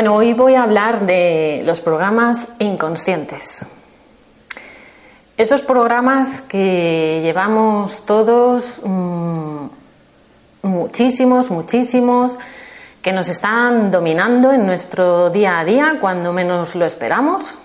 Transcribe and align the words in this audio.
Bueno, 0.00 0.16
hoy 0.16 0.32
voy 0.32 0.54
a 0.54 0.62
hablar 0.62 1.04
de 1.04 1.60
los 1.66 1.82
programas 1.82 2.48
inconscientes. 2.58 3.66
Esos 5.36 5.60
programas 5.60 6.40
que 6.40 7.20
llevamos 7.22 8.06
todos 8.06 8.80
mmm, 8.82 9.66
muchísimos, 10.62 11.50
muchísimos, 11.50 12.38
que 13.02 13.12
nos 13.12 13.28
están 13.28 13.90
dominando 13.90 14.52
en 14.52 14.64
nuestro 14.64 15.28
día 15.28 15.58
a 15.58 15.66
día 15.66 15.98
cuando 16.00 16.32
menos 16.32 16.76
lo 16.76 16.86
esperamos. 16.86 17.58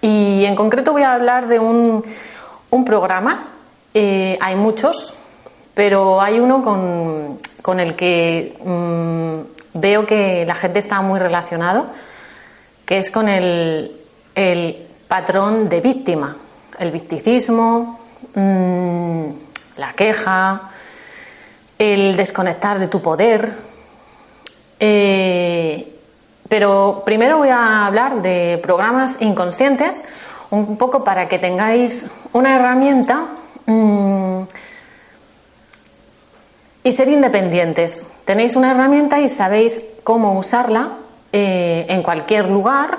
Y 0.00 0.46
en 0.46 0.56
concreto 0.56 0.92
voy 0.92 1.02
a 1.02 1.12
hablar 1.12 1.46
de 1.46 1.58
un, 1.58 2.02
programa, 2.86 3.50
eh, 3.92 4.38
hay 4.40 4.56
muchos, 4.56 5.12
pero 5.74 6.22
hay 6.22 6.40
uno 6.40 6.62
con, 6.62 7.80
el 7.80 7.94
que 7.96 8.56
mmm, 8.64 9.59
veo 9.74 10.04
que 10.04 10.44
la 10.46 10.54
gente 10.54 10.78
está 10.78 11.00
muy 11.00 11.18
relacionado, 11.18 11.86
que 12.84 12.98
es 12.98 13.10
con 13.10 13.28
el, 13.28 13.92
el 14.34 14.86
patrón 15.06 15.68
de 15.68 15.80
víctima, 15.80 16.36
el 16.78 16.90
victicismo, 16.90 18.00
mmm, 18.34 19.26
la 19.76 19.92
queja, 19.92 20.70
el 21.78 22.16
desconectar 22.16 22.78
de 22.78 22.88
tu 22.88 23.00
poder. 23.00 23.52
Eh, 24.78 25.96
pero 26.48 27.02
primero 27.04 27.38
voy 27.38 27.50
a 27.50 27.86
hablar 27.86 28.22
de 28.22 28.58
programas 28.62 29.16
inconscientes, 29.20 30.02
un 30.50 30.76
poco 30.76 31.04
para 31.04 31.28
que 31.28 31.38
tengáis 31.38 32.06
una 32.32 32.56
herramienta 32.56 33.26
mmm, 33.66 34.19
y 36.82 36.92
ser 36.92 37.08
independientes. 37.08 38.06
Tenéis 38.24 38.56
una 38.56 38.70
herramienta 38.72 39.20
y 39.20 39.28
sabéis 39.28 39.82
cómo 40.02 40.38
usarla 40.38 40.92
eh, 41.32 41.86
en 41.88 42.02
cualquier 42.02 42.48
lugar, 42.48 42.98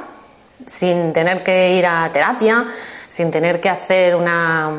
sin 0.66 1.14
tener 1.14 1.44
que 1.44 1.76
ir 1.76 1.86
a 1.86 2.08
terapia, 2.14 2.66
sin 3.08 3.32
tener 3.32 3.60
que 3.60 3.70
hacer 3.70 4.16
una, 4.16 4.72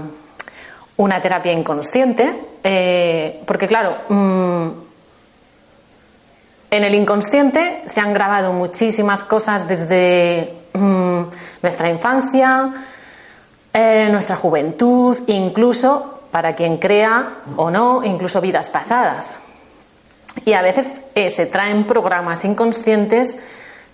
una 0.97 1.20
terapia 1.20 1.53
inconsciente, 1.53 2.41
eh, 2.62 3.42
porque 3.47 3.67
claro, 3.67 3.97
mmm, 4.08 4.69
en 6.70 6.84
el 6.84 6.95
inconsciente 6.95 7.83
se 7.86 8.00
han 8.00 8.14
grabado 8.14 8.53
muchísimas 8.53 9.25
cosas 9.25 9.69
desde 9.69 10.55
mmm, 10.73 11.23
nuestra 11.61 11.91
infancia, 11.91 12.73
eh, 13.75 14.08
nuestra 14.11 14.36
juventud, 14.36 15.19
incluso 15.27 16.22
para 16.33 16.57
quien 16.57 16.79
crea 16.79 17.35
o 17.57 17.71
no, 17.71 18.03
incluso 18.03 18.41
vidas 18.41 18.71
pasadas. 18.71 19.39
Y 20.45 20.55
a 20.55 20.63
veces 20.63 21.05
eh, 21.15 21.31
se 21.31 21.47
traen 21.47 21.87
programas 21.87 22.45
inconscientes 22.45 23.37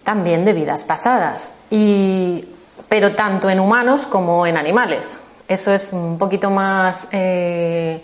también 0.04 0.44
de 0.44 0.54
vidas 0.54 0.84
pasadas, 0.84 1.52
y, 1.68 2.48
pero 2.88 3.14
tanto 3.14 3.50
en 3.50 3.60
humanos 3.60 4.06
como 4.06 4.46
en 4.46 4.56
animales. 4.56 5.18
Eso 5.48 5.72
es 5.72 5.92
un 5.92 6.16
poquito 6.16 6.48
más 6.48 7.08
eh, 7.10 8.02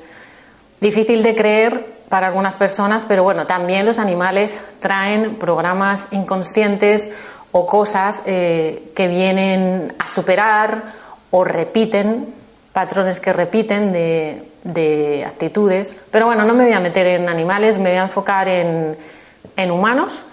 difícil 0.81 1.23
de 1.23 1.35
creer 1.35 1.95
para 2.09 2.27
algunas 2.27 2.57
personas, 2.57 3.07
pero 3.07 3.23
bueno, 3.23 3.47
también 3.47 3.87
los 3.87 3.99
animales 3.99 4.61
traen 4.81 5.37
programas 5.37 6.09
inconscientes 6.11 7.11
o 7.53 7.67
cosas 7.67 8.23
eh, 8.27 8.91
que 8.97 9.07
vienen 9.09 9.95
a 9.99 10.09
superar 10.09 10.83
o 11.31 11.45
repiten 11.45 12.35
patrones 12.75 13.21
que 13.21 13.33
repiten 13.33 13.93
de, 13.93 14.43
de, 14.65 15.25
actitudes. 15.25 16.01
Pero 16.11 16.27
bueno, 16.27 16.45
no 16.45 16.55
me 16.55 16.65
voy 16.65 16.73
a 16.73 16.81
meter 16.81 17.07
en 17.07 17.29
animales, 17.29 17.79
me 17.79 17.91
voy 17.91 17.99
a 17.99 18.03
enfocar 18.03 18.49
en, 18.49 18.97
humanos 19.71 20.25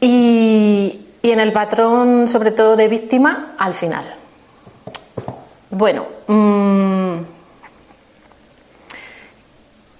y, 0.00 1.04
en 1.22 1.40
el 1.40 1.52
patrón, 1.52 2.28
sobre 2.28 2.52
todo 2.52 2.76
de 2.76 2.86
víctima, 2.86 3.56
al 3.58 3.74
final. 3.74 4.14
Bueno, 5.70 6.06
mmm, 6.28 7.16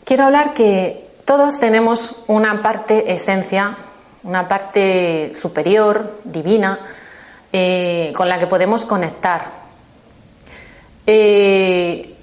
quiero 0.05 0.25
hablar 0.25 0.55
que 0.55 1.09
todos 1.25 1.59
tenemos 1.59 2.23
una 2.29 2.63
parte 2.63 3.13
esencia, 3.13 3.77
una 4.23 4.47
parte 4.47 5.33
superior, 5.35 6.21
divina, 6.23 6.79
eh, 7.53 8.13
con 8.17 8.29
la 8.29 8.39
que 8.39 8.47
podemos 8.47 8.85
conectar 8.85 9.66
eh, 11.07 12.15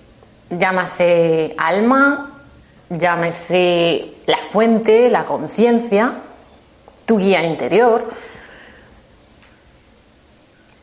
llámase 0.49 1.55
alma, 1.57 2.31
llámese 2.89 4.13
la 4.25 4.37
fuente, 4.37 5.09
la 5.09 5.25
conciencia, 5.25 6.13
tu 7.05 7.17
guía 7.17 7.43
interior. 7.43 8.05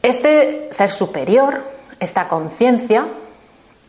Este 0.03 0.69
ser 0.71 0.91
superior, 0.91 1.62
esta 1.99 2.27
conciencia, 2.27 3.06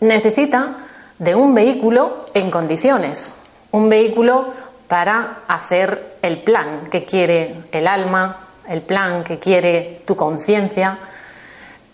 necesita 0.01 0.77
de 1.17 1.35
un 1.35 1.53
vehículo 1.53 2.25
en 2.33 2.51
condiciones, 2.51 3.35
un 3.71 3.87
vehículo 3.89 4.53
para 4.87 5.43
hacer 5.47 6.17
el 6.21 6.41
plan 6.41 6.89
que 6.91 7.05
quiere 7.05 7.55
el 7.71 7.87
alma, 7.87 8.47
el 8.67 8.81
plan 8.81 9.23
que 9.23 9.39
quiere 9.39 10.01
tu 10.05 10.15
conciencia. 10.15 10.97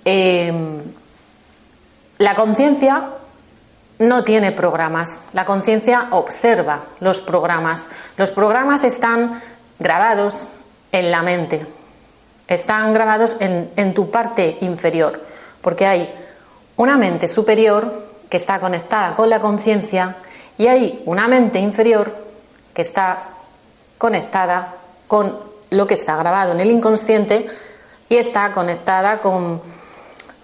Eh, 0.03 0.51
la 2.17 2.35
conciencia 2.35 3.09
no 4.00 4.23
tiene 4.23 4.51
programas. 4.51 5.19
La 5.33 5.45
conciencia 5.45 6.07
observa 6.11 6.81
los 7.00 7.19
programas. 7.19 7.89
Los 8.16 8.31
programas 8.31 8.83
están 8.83 9.41
grabados 9.79 10.47
en 10.91 11.11
la 11.11 11.22
mente. 11.22 11.66
Están 12.47 12.91
grabados 12.91 13.38
en, 13.39 13.72
en, 13.75 13.94
tu 13.94 14.09
parte 14.09 14.57
inferior. 14.61 15.22
Porque 15.61 15.85
hay 15.85 16.09
una 16.77 16.97
mente 16.97 17.27
superior 17.27 18.07
que 18.29 18.38
está 18.38 18.59
conectada 18.59 19.13
con 19.13 19.29
la 19.29 19.39
conciencia 19.39 20.16
y 20.57 20.67
hay 20.67 21.03
una 21.06 21.27
mente 21.27 21.59
inferior 21.59 22.16
que 22.73 22.81
está 22.81 23.23
conectada 23.97 24.75
con 25.07 25.38
lo 25.69 25.88
que 25.88 25.95
está 25.95 26.16
grabado 26.16 26.53
en 26.53 26.61
el 26.61 26.72
inconsciente 26.72 27.47
y 28.09 28.16
está 28.16 28.51
conectada 28.51 29.19
con 29.19 29.61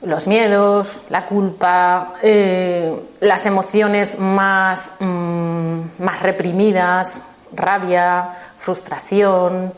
los 0.04 0.28
miedos, 0.28 1.00
la 1.10 1.26
culpa, 1.26 2.16
eh, 2.22 2.94
las 3.22 3.46
emociones 3.46 4.20
más, 4.20 4.92
mmm, 5.00 5.82
más 6.00 6.22
reprimidas, 6.22 7.24
rabia, 7.54 8.30
frustración. 8.58 9.74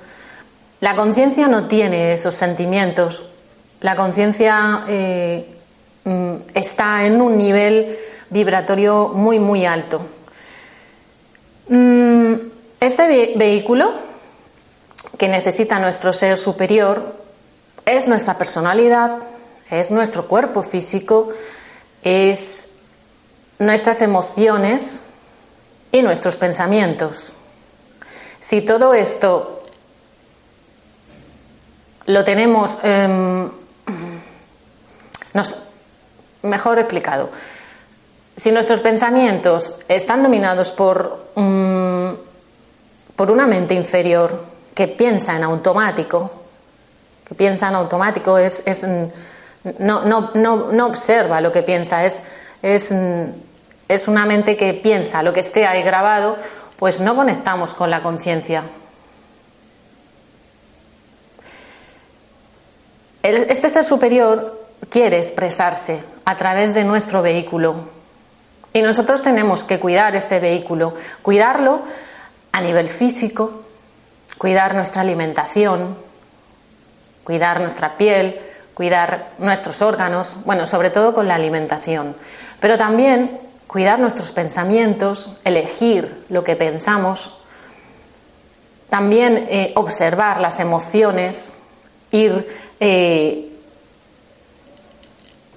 La 0.82 0.96
conciencia 0.96 1.48
no 1.48 1.68
tiene 1.68 2.14
esos 2.14 2.36
sentimientos. 2.36 3.24
La 3.82 3.96
conciencia 3.96 4.84
eh, 4.88 5.46
mm, 6.04 6.34
está 6.54 7.06
en 7.06 7.22
un 7.22 7.38
nivel 7.38 7.96
vibratorio 8.30 9.10
muy, 9.10 9.40
muy 9.40 9.66
alto. 9.66 10.02
Mm, 11.70 12.34
este 12.80 13.08
ve 13.08 13.34
vehículo 13.36 13.94
que 15.18 15.28
necesita 15.28 15.80
nuestro 15.80 16.14
ser 16.14 16.38
superior 16.38 17.16
es 17.86 18.08
nuestra 18.08 18.38
personalidad, 18.38 19.18
es 19.70 19.92
nuestro 19.92 20.28
cuerpo 20.28 20.64
físico, 20.64 21.30
es 22.04 22.70
nuestras 23.60 24.02
emociones 24.02 25.02
y 25.92 26.02
nuestros 26.02 26.38
pensamientos. 26.38 27.34
Si 28.40 28.62
todo 28.62 28.94
esto 28.94 29.64
lo 32.06 32.24
tenemos, 32.24 32.78
nos, 35.34 35.58
mejor 36.44 36.80
explicado, 36.80 37.30
si 38.38 38.52
nuestros 38.52 38.82
pensamientos 38.82 39.76
están 39.88 40.22
dominados 40.22 40.72
por, 40.72 41.30
um, 41.36 42.16
por 43.16 43.32
una 43.32 43.48
mente 43.48 43.74
inferior 43.74 44.44
que 44.76 44.88
piensa 44.88 45.38
en 45.38 45.44
automático, 45.44 46.30
que 47.28 47.34
piensa 47.34 47.70
en 47.70 47.76
automático 47.76 48.38
es, 48.38 48.62
es 48.66 48.86
no, 49.80 50.06
no, 50.06 50.32
no, 50.34 50.72
no 50.72 50.86
observa 50.86 51.42
lo 51.42 51.52
que 51.52 51.64
piensa, 51.64 52.06
es, 52.06 52.22
es, 52.62 52.94
es 53.88 54.08
una 54.08 54.26
mente 54.26 54.58
que 54.58 54.74
piensa 54.74 55.24
lo 55.24 55.34
que 55.34 55.40
esté 55.40 55.66
ahí 55.66 55.82
grabado, 55.84 56.38
pues 56.78 57.02
no 57.02 57.16
conectamos 57.16 57.74
con 57.74 57.90
la 57.90 58.02
conciencia. 58.02 58.64
Este 63.24 63.70
ser 63.70 63.86
superior 63.86 64.66
quiere 64.90 65.18
expresarse 65.18 66.04
a 66.26 66.36
través 66.38 66.76
de 66.76 66.84
nuestro 66.84 67.24
vehículo 67.24 67.76
y 68.72 68.82
nosotros 68.84 69.24
tenemos 69.24 69.64
que 69.64 69.80
cuidar 69.80 70.16
este 70.16 70.40
vehículo, 70.40 70.94
cuidarlo 71.22 71.82
a 72.52 72.62
nivel 72.62 72.90
físico, 72.90 73.64
cuidar 74.38 74.76
nuestra 74.76 75.02
alimentación, 75.02 75.98
cuidar 77.24 77.62
nuestra 77.62 77.98
piel, 77.98 78.40
cuidar 78.76 79.30
nuestros 79.40 79.82
órganos, 79.82 80.38
bueno, 80.46 80.66
sobre 80.68 80.92
todo 80.92 81.14
con 81.14 81.28
la 81.28 81.36
alimentación, 81.36 82.16
pero 82.60 82.78
también 82.78 83.40
cuidar 83.68 84.00
nuestros 84.00 84.32
pensamientos, 84.32 85.34
elegir 85.44 86.26
lo 86.30 86.44
que 86.44 86.56
pensamos, 86.56 87.32
también 88.90 89.48
eh, 89.50 89.72
observar 89.76 90.40
las 90.40 90.60
emociones, 90.60 91.54
ir, 92.12 92.48
eh, 92.80 93.50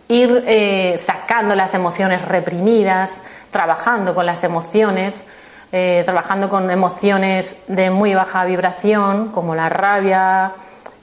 ir 0.08 0.44
eh, 0.46 0.96
sacando 0.98 1.54
las 1.54 1.74
emociones 1.74 2.24
reprimidas, 2.24 3.22
trabajando 3.50 4.14
con 4.14 4.26
las 4.26 4.44
emociones, 4.44 5.26
trabajando 5.70 6.48
con 6.48 6.70
emociones 6.70 7.62
de 7.68 7.90
muy 7.90 8.14
baja 8.14 8.46
vibración, 8.46 9.28
como 9.28 9.54
la 9.54 9.68
rabia, 9.68 10.54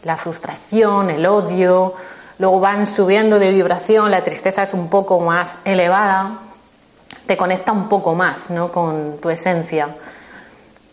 la 0.06 0.16
frustración, 0.16 1.10
el 1.10 1.26
odio, 1.26 1.94
luego 2.38 2.60
van 2.60 2.88
subiendo 2.88 3.40
de 3.40 3.52
vibración, 3.52 4.12
la 4.12 4.22
tristeza 4.22 4.64
es 4.64 4.74
un 4.74 4.88
poco 4.88 5.20
más 5.20 5.60
elevada, 5.66 6.40
te 7.26 7.36
conecta 7.36 7.72
un 7.72 7.90
poco 7.90 8.14
más 8.14 8.52
¿no? 8.52 8.70
con 8.70 9.18
tu 9.20 9.30
esencia. 9.32 9.90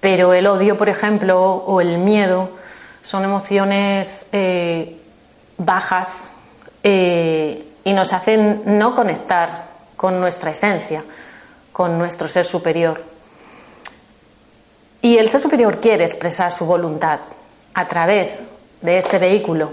Pero 0.00 0.32
el 0.32 0.46
odio, 0.46 0.76
por 0.76 0.88
ejemplo, 0.88 1.40
o 1.40 1.80
el 1.80 1.98
miedo 1.98 2.50
son 3.02 3.24
emociones 3.24 4.28
eh, 4.32 4.98
bajas 5.58 6.24
eh, 6.82 7.68
y 7.84 7.92
nos 7.92 8.12
hacen 8.14 8.62
no 8.64 8.94
conectar 8.94 9.66
con 9.94 10.20
nuestra 10.20 10.52
esencia, 10.52 11.04
con 11.70 11.98
nuestro 11.98 12.28
ser 12.28 12.46
superior. 12.46 13.04
Y 15.02 15.18
el 15.18 15.28
ser 15.28 15.42
superior 15.42 15.80
quiere 15.80 16.04
expresar 16.04 16.50
su 16.50 16.64
voluntad 16.64 17.20
a 17.74 17.88
través 17.88 18.38
de 18.82 18.98
este 18.98 19.18
vehículo, 19.18 19.72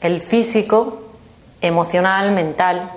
el 0.00 0.20
físico, 0.20 1.02
emocional, 1.60 2.32
mental. 2.32 2.90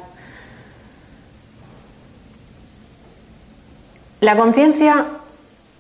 La 4.20 4.36
conciencia 4.36 5.06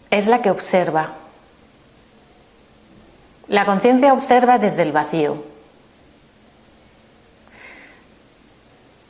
es 0.09 0.27
la 0.27 0.41
que 0.41 0.51
observa. 0.51 1.13
La 3.47 3.65
conciencia 3.65 4.13
observa 4.13 4.57
desde 4.57 4.81
el 4.81 4.91
vacío. 4.91 5.43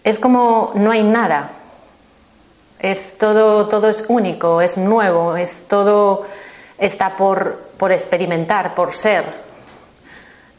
Es 0.03 0.19
como 0.19 0.71
no 0.75 0.91
hay 0.91 1.03
nada. 1.03 1.51
Es 2.79 3.17
todo, 3.17 3.67
todo 3.69 3.87
es 3.87 4.03
único, 4.09 4.59
es 4.59 4.77
nuevo, 4.77 5.37
es 5.37 5.67
todo 5.67 6.25
está 6.77 7.15
por, 7.15 7.57
por 7.77 7.91
experimentar, 7.91 8.75
por 8.75 8.91
ser. 8.91 9.52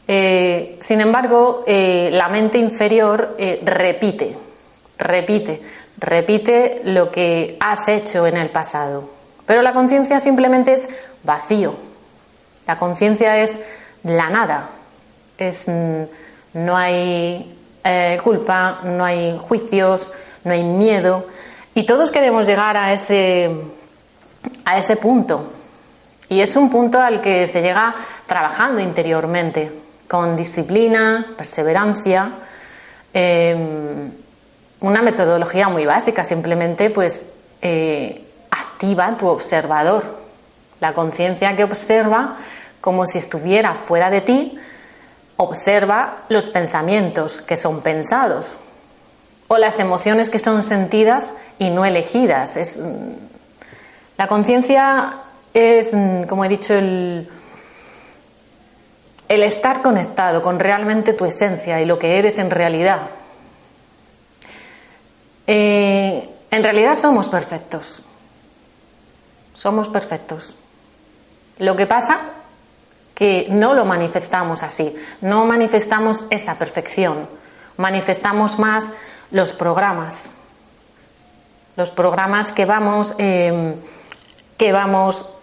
Eh, 0.07 0.77
sin 0.81 1.01
embargo, 1.01 1.63
eh, 1.65 2.09
la 2.13 2.29
mente 2.29 2.59
inferior 2.59 3.35
eh, 3.39 3.59
repite, 3.63 4.35
repite, 4.99 5.61
repite 5.97 6.81
lo 6.83 7.09
que 7.11 7.57
has 7.59 7.87
hecho 7.87 8.27
en 8.27 8.37
el 8.37 8.49
pasado. 8.49 9.09
Pero 9.45 9.61
la 9.61 9.73
conciencia 9.73 10.19
simplemente 10.19 10.73
es 10.73 10.87
vacío. 11.23 11.75
La 12.67 12.77
conciencia 12.77 13.41
es 13.41 13.59
la 14.03 14.29
nada. 14.29 14.69
Es, 15.37 15.67
mm, 15.67 16.03
no 16.53 16.77
hay 16.77 17.51
culpa, 18.23 18.79
no 18.83 19.05
hay 19.05 19.37
juicios, 19.39 20.09
no 20.43 20.53
hay 20.53 20.63
miedo. 20.63 21.27
Y 21.75 21.83
todos 21.83 22.09
queremos 22.09 22.47
llegar 22.47 22.77
a 22.77 22.93
ese, 22.93 23.51
a 24.63 24.79
ese 24.79 24.95
punto. 24.95 25.51
Y 26.27 26.41
es 26.41 26.55
un 26.55 26.71
punto 26.71 26.99
al 26.99 27.21
que 27.21 27.45
se 27.45 27.61
llega 27.61 27.93
trabajando 28.25 28.81
interiormente 28.81 29.84
con 30.07 30.35
disciplina, 30.35 31.33
perseverancia, 31.37 32.31
em, 33.13 34.11
una 34.81 35.01
metodología 35.01 35.69
muy 35.69 35.85
básica, 35.85 36.23
simplemente 36.23 36.89
pues 36.89 37.25
eh, 37.61 38.23
activa 38.51 39.17
tu 39.17 39.27
observador, 39.27 40.03
la 40.79 40.93
conciencia 40.93 41.55
que 41.55 41.63
observa 41.63 42.37
como 42.81 43.07
si 43.07 43.17
estuviera 43.17 43.73
fuera 43.73 44.09
de 44.09 44.21
ti, 44.21 44.59
observa 45.37 46.17
los 46.29 46.49
pensamientos 46.49 47.41
que 47.41 47.57
son 47.57 47.81
pensados 47.81 48.57
o 49.47 49.57
las 49.57 49.79
emociones 49.79 50.29
que 50.29 50.39
son 50.39 50.63
sentidas 50.63 51.33
y 51.59 51.69
no 51.69 51.85
elegidas. 51.85 52.57
Es, 52.57 52.79
mm, 52.79 53.13
la 54.17 54.27
conciencia 54.27 55.15
es, 55.53 55.93
mm, 55.93 56.23
como 56.23 56.45
he 56.45 56.49
dicho, 56.49 56.73
el, 56.73 57.27
el 59.27 59.43
estar 59.43 59.81
conectado 59.81 60.41
con 60.41 60.59
realmente 60.59 61.13
tu 61.13 61.25
esencia 61.25 61.81
y 61.81 61.85
lo 61.85 61.97
que 61.97 62.17
eres 62.19 62.37
en 62.39 62.51
realidad. 62.51 63.09
Eh, 65.47 66.29
en 66.51 66.63
realidad 66.63 66.95
somos 66.95 67.29
perfectos. 67.29 68.01
Somos 69.55 69.89
perfectos. 69.89 70.55
Lo 71.57 71.75
que 71.75 71.87
pasa 71.87 72.19
que 73.15 73.47
no 73.49 73.73
lo 73.73 73.85
manifestamos 73.85 74.61
así, 74.61 74.93
no 75.21 75.45
manifestamos 75.45 76.25
esa 76.29 76.55
perfección, 76.55 77.29
manifestamos 77.77 78.59
más 78.59 78.91
los 79.31 79.53
programas, 79.53 80.31
los 81.77 81.91
programas 81.91 82.51
que 82.51 82.65
vamos, 82.65 83.15
eh, 83.17 83.75
que 84.57 84.71
vamos 84.73 85.34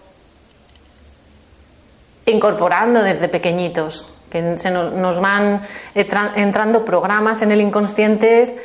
incorporando 2.27 3.03
desde 3.03 3.29
pequeñitos, 3.29 4.09
que 4.31 4.59
se 4.59 4.71
nos, 4.71 5.21
van 5.21 5.61
entrando 5.95 6.85
programas 6.85 7.43
en 7.43 7.53
el 7.53 7.61
inconsciente 7.61 8.57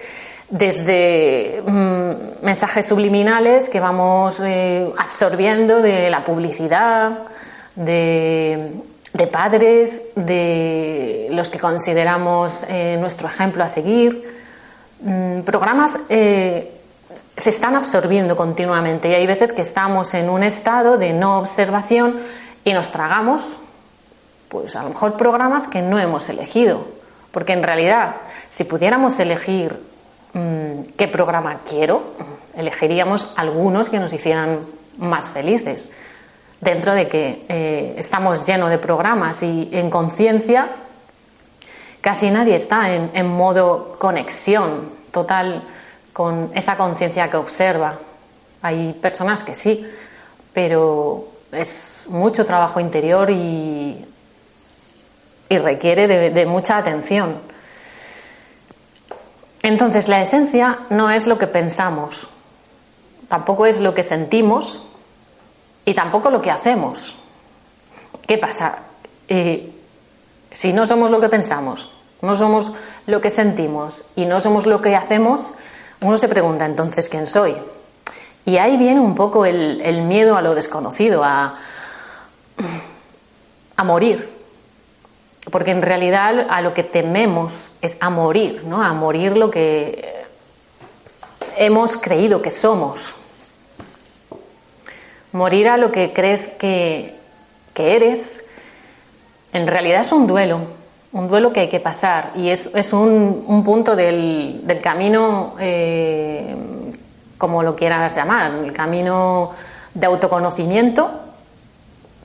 desde 0.50 1.62
mm, 1.65 2.45
mensajes 2.45 2.85
subliminales 2.85 3.68
que 3.68 3.80
vamos 3.80 4.40
eh, 4.40 4.90
absorbiendo 4.97 5.81
de 5.81 6.09
la 6.09 6.23
publicidad, 6.23 7.19
de, 7.76 8.71
padres, 9.31 10.04
de 10.16 11.28
los 11.31 11.49
que 11.49 11.59
consideramos 11.59 12.64
eh, 12.69 12.97
nuestro 12.99 13.28
ejemplo 13.28 13.64
a 13.64 13.68
seguir. 13.68 14.23
Mm, 15.02 15.42
programas 15.42 15.99
eh, 16.09 16.71
se 17.35 17.49
están 17.52 17.76
absorbiendo 17.76 18.35
continuamente 18.35 19.09
y 19.09 19.14
hay 19.14 19.28
veces 19.28 19.54
que 19.54 19.61
estamos 19.61 20.14
en 20.14 20.30
un 20.30 20.44
estado 20.44 20.97
de 20.97 21.14
no 21.14 21.40
observación 21.40 22.16
y 22.68 22.74
nos 22.74 22.92
tragamos, 22.92 23.56
pues 24.50 24.76
a 24.76 24.83
lo 24.83 24.90
mejor 24.90 25.16
programas 25.16 25.69
que 25.69 25.81
no 25.81 25.97
hemos 26.00 26.28
elegido. 26.28 26.86
Porque 27.31 27.54
en 27.54 27.64
realidad, 27.64 28.18
si 28.50 28.66
pudiéramos 28.66 29.18
elegir 29.19 29.81
mm, 30.33 30.81
qué 30.97 31.07
programa 31.07 31.59
quiero, 31.66 32.04
elegiríamos 32.57 33.31
algunos 33.38 33.90
que 33.90 34.00
nos 34.00 34.12
hicieran 34.12 34.66
más 34.97 35.31
felices. 35.31 35.90
Dentro 36.59 36.94
de 36.94 37.07
que 37.07 37.45
eh, 37.47 37.95
estamos 37.97 38.45
llenos 38.45 38.69
de 38.69 38.80
programas 38.80 39.42
y 39.44 39.69
en 39.71 39.90
conciencia, 39.90 40.68
casi 42.02 42.30
nadie 42.31 42.57
está 42.57 42.94
en, 42.94 43.12
en 43.14 43.28
modo 43.28 43.95
conexión 43.97 44.90
total 45.12 45.64
con 46.12 46.52
esa 46.54 46.76
conciencia 46.76 47.30
que 47.30 47.38
observa. 47.38 47.97
Hay 48.62 48.92
personas 48.92 49.45
que 49.45 49.56
sí, 49.56 49.90
pero 50.52 51.36
es 51.51 52.06
mucho 52.09 52.45
trabajo 52.45 52.80
interior 52.80 53.30
y, 53.30 54.06
y 55.49 55.57
requiere 55.57 56.07
de, 56.07 56.45
mucha 56.45 56.77
atención. 56.77 57.35
Entonces, 59.63 60.07
la 60.07 60.21
esencia 60.21 60.80
no 60.89 61.09
es 61.09 61.27
lo 61.27 61.37
que 61.37 61.47
pensamos, 61.47 62.27
tampoco 63.27 63.66
es 63.66 63.80
lo 63.80 63.94
que 63.94 64.04
sentimos 64.04 64.81
y 65.85 65.94
tampoco 65.94 66.30
lo 66.30 66.42
que 66.42 66.51
hacemos. 66.51 67.16
¿Qué 68.25 68.37
pasa? 68.37 68.80
Eh, 69.27 69.73
si 70.51 70.73
no 70.73 70.85
somos 70.85 71.11
lo 71.11 71.19
que 71.19 71.30
pensamos, 71.30 71.89
no 72.21 72.35
somos 72.35 72.71
lo 73.06 73.21
que 73.21 73.30
sentimos 73.30 74.04
y 74.16 74.25
no 74.25 74.42
somos 74.42 74.66
lo 74.66 74.81
que 74.81 74.95
hacemos, 74.95 75.54
uno 76.01 76.18
se 76.18 76.27
pregunta 76.27 76.66
entonces 76.66 77.09
quién 77.09 77.27
soy. 77.27 77.56
Y 78.47 78.59
ahí 78.59 78.77
viene 78.77 79.01
un 79.01 79.13
poco 79.13 79.45
el, 79.45 80.04
miedo 80.04 80.37
a 80.37 80.42
lo 80.42 80.56
desconocido, 80.56 81.21
a, 81.21 81.56
a 83.75 83.83
morir. 83.83 84.30
porque 85.51 85.71
en 85.71 85.81
realidad 85.81 86.47
a 86.49 86.61
lo 86.61 86.73
que 86.73 86.83
tememos 86.83 87.73
es 87.81 87.97
a 87.99 88.09
morir, 88.09 88.63
¿no? 88.63 88.81
A 88.81 88.94
morir 88.94 89.35
lo 89.35 89.51
que 89.51 90.23
hemos 91.57 91.97
creído 91.97 92.42
que 92.42 92.51
somos. 92.51 93.16
Morir 95.33 95.68
a 95.68 95.75
lo 95.75 95.92
que 95.92 96.13
crees 96.13 96.47
que, 96.47 97.18
que 97.73 97.97
eres, 97.97 98.45
en 99.51 99.68
realidad 99.68 99.99
es 99.99 100.13
un 100.13 100.25
duelo, 100.25 100.61
un 101.11 101.27
duelo 101.27 101.51
que 101.51 101.59
hay 101.59 101.69
que 101.69 101.81
pasar 101.81 102.31
y 102.33 102.47
es, 102.47 102.71
es 102.73 102.94
un, 102.94 103.44
un, 103.45 103.63
punto 103.66 103.94
del, 103.97 104.61
del 104.63 104.80
camino, 104.80 105.56
eh, 105.59 106.56
como 107.37 107.63
lo 107.63 107.75
quieras 107.75 108.15
llamar, 108.15 108.51
el 108.51 108.73
camino 108.73 109.51
de 109.94 110.06
autoconocimiento, 110.06 111.09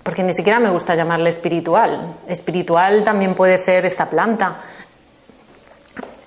porque 0.03 0.23
ni 0.23 0.33
siquiera 0.33 0.59
me 0.59 0.71
gusta 0.71 0.95
llamarle 0.95 1.29
espiritual. 1.29 2.15
Espiritual 2.27 3.05
también 3.05 3.35
puede 3.35 3.59
ser 3.59 3.87
esta 3.87 4.11
planta. 4.11 4.59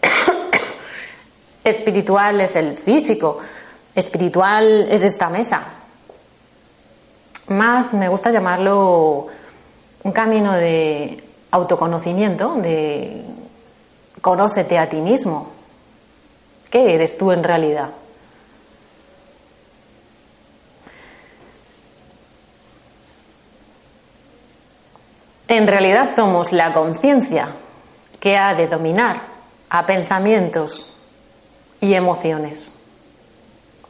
espiritual 1.64 2.42
es 2.42 2.56
el 2.56 2.78
físico. 2.78 3.40
Espiritual 3.94 4.88
es 4.90 5.04
esta 5.04 5.30
mesa. 5.30 5.64
Más 7.48 7.94
me 7.94 8.08
gusta 8.08 8.32
llamarlo 8.32 9.28
un 10.04 10.12
camino 10.12 10.54
de 10.54 11.22
autoconocimiento, 11.52 12.56
de 12.56 13.24
conócete 14.22 14.78
a 14.78 14.88
ti 14.88 14.98
mismo. 14.98 15.52
¿Qué 16.70 16.96
eres 16.96 17.18
tú 17.18 17.32
en 17.32 17.44
realidad? 17.44 17.90
En 25.48 25.68
realidad 25.68 26.08
somos 26.08 26.52
la 26.52 26.74
conciencia 26.74 27.50
que 28.20 28.38
ha 28.38 28.56
de 28.56 28.68
dominar 28.68 29.22
a 29.70 29.86
pensamientos 29.86 30.86
y 31.80 31.94
emociones 31.94 32.72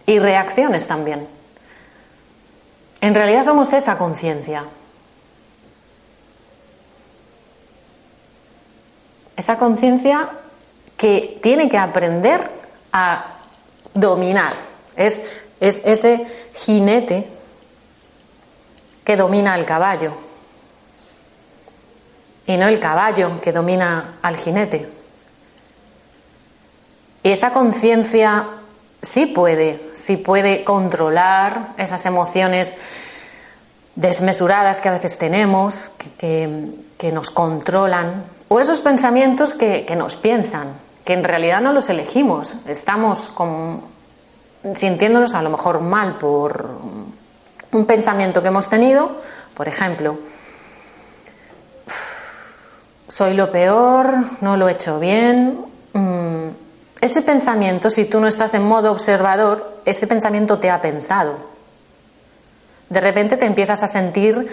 y 0.05 0.19
reacciones 0.19 0.87
también. 0.87 1.27
En 2.99 3.15
realidad 3.15 3.45
somos 3.45 3.71
esa 3.71 3.97
conciencia. 3.97 4.65
Esa 9.37 9.57
conciencia 9.57 10.29
que 10.97 11.39
tiene 11.41 11.69
que 11.69 11.77
aprender 11.77 12.49
a 12.91 13.25
dominar. 13.93 14.53
Es, 14.95 15.23
es 15.59 15.81
ese 15.85 16.25
jinete 16.55 17.29
que 19.05 19.15
domina 19.15 19.53
al 19.53 19.65
caballo 19.65 20.24
y 22.47 22.57
no 22.57 22.67
el 22.67 22.79
caballo 22.79 23.39
que 23.41 23.51
domina 23.51 24.15
al 24.21 24.37
jinete. 24.37 24.89
Y 27.23 27.31
esa 27.31 27.51
conciencia 27.51 28.45
sí 29.01 29.25
puede, 29.25 29.89
sí 29.93 30.17
puede 30.17 30.63
controlar 30.63 31.69
esas 31.77 32.05
emociones 32.05 32.75
desmesuradas 33.95 34.81
que 34.81 34.89
a 34.89 34.93
veces 34.93 35.17
tenemos, 35.17 35.89
que, 36.17 36.73
que, 36.97 37.11
nos 37.11 37.31
controlan, 37.31 38.23
o 38.49 38.59
esos 38.59 38.81
pensamientos 38.81 39.53
que, 39.53 39.85
que, 39.85 39.95
nos 39.95 40.15
piensan, 40.15 40.73
que 41.05 41.13
en 41.13 41.23
realidad 41.23 41.61
no 41.61 41.71
los 41.71 41.89
elegimos, 41.89 42.57
estamos 42.67 43.31
sintiéndonos 44.75 45.33
a 45.33 45.41
lo 45.41 45.49
mejor 45.49 45.79
mal 45.79 46.17
por 46.17 46.69
un 47.71 47.85
pensamiento 47.85 48.41
que 48.41 48.49
hemos 48.49 48.69
tenido, 48.69 49.21
por 49.55 49.67
ejemplo, 49.67 50.17
soy 53.15 53.33
lo 53.33 53.49
peor, 53.49 54.13
no 54.41 54.57
lo 54.57 54.67
he 54.67 54.73
hecho 54.73 54.99
bien. 54.99 55.57
Mm, 55.93 56.49
ese 56.99 57.21
pensamiento, 57.21 57.89
si 57.89 58.03
tú 58.03 58.19
no 58.19 58.27
estás 58.27 58.53
en 58.55 58.63
modo 58.63 58.91
observador, 58.91 59.79
ese 59.85 60.05
pensamiento 60.05 60.59
te 60.59 60.69
ha 60.69 60.81
pensado. 60.81 61.37
De 62.89 62.99
repente 62.99 63.37
te 63.37 63.45
empiezas 63.45 63.81
a 63.83 63.87
sentir 63.87 64.49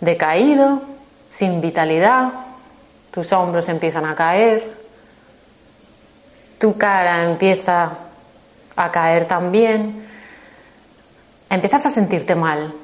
decaído, 0.00 0.82
sin 1.28 1.60
vitalidad, 1.60 2.32
tus 3.12 3.32
hombros 3.32 3.68
empiezan 3.68 4.04
a 4.04 4.16
caer, 4.16 4.74
tu 6.58 6.76
cara 6.76 7.22
empieza 7.22 7.92
a 8.74 8.90
caer 8.90 9.26
también, 9.26 10.04
empiezas 11.48 11.86
a 11.86 11.90
sentirte 11.90 12.34
mal. 12.34 12.74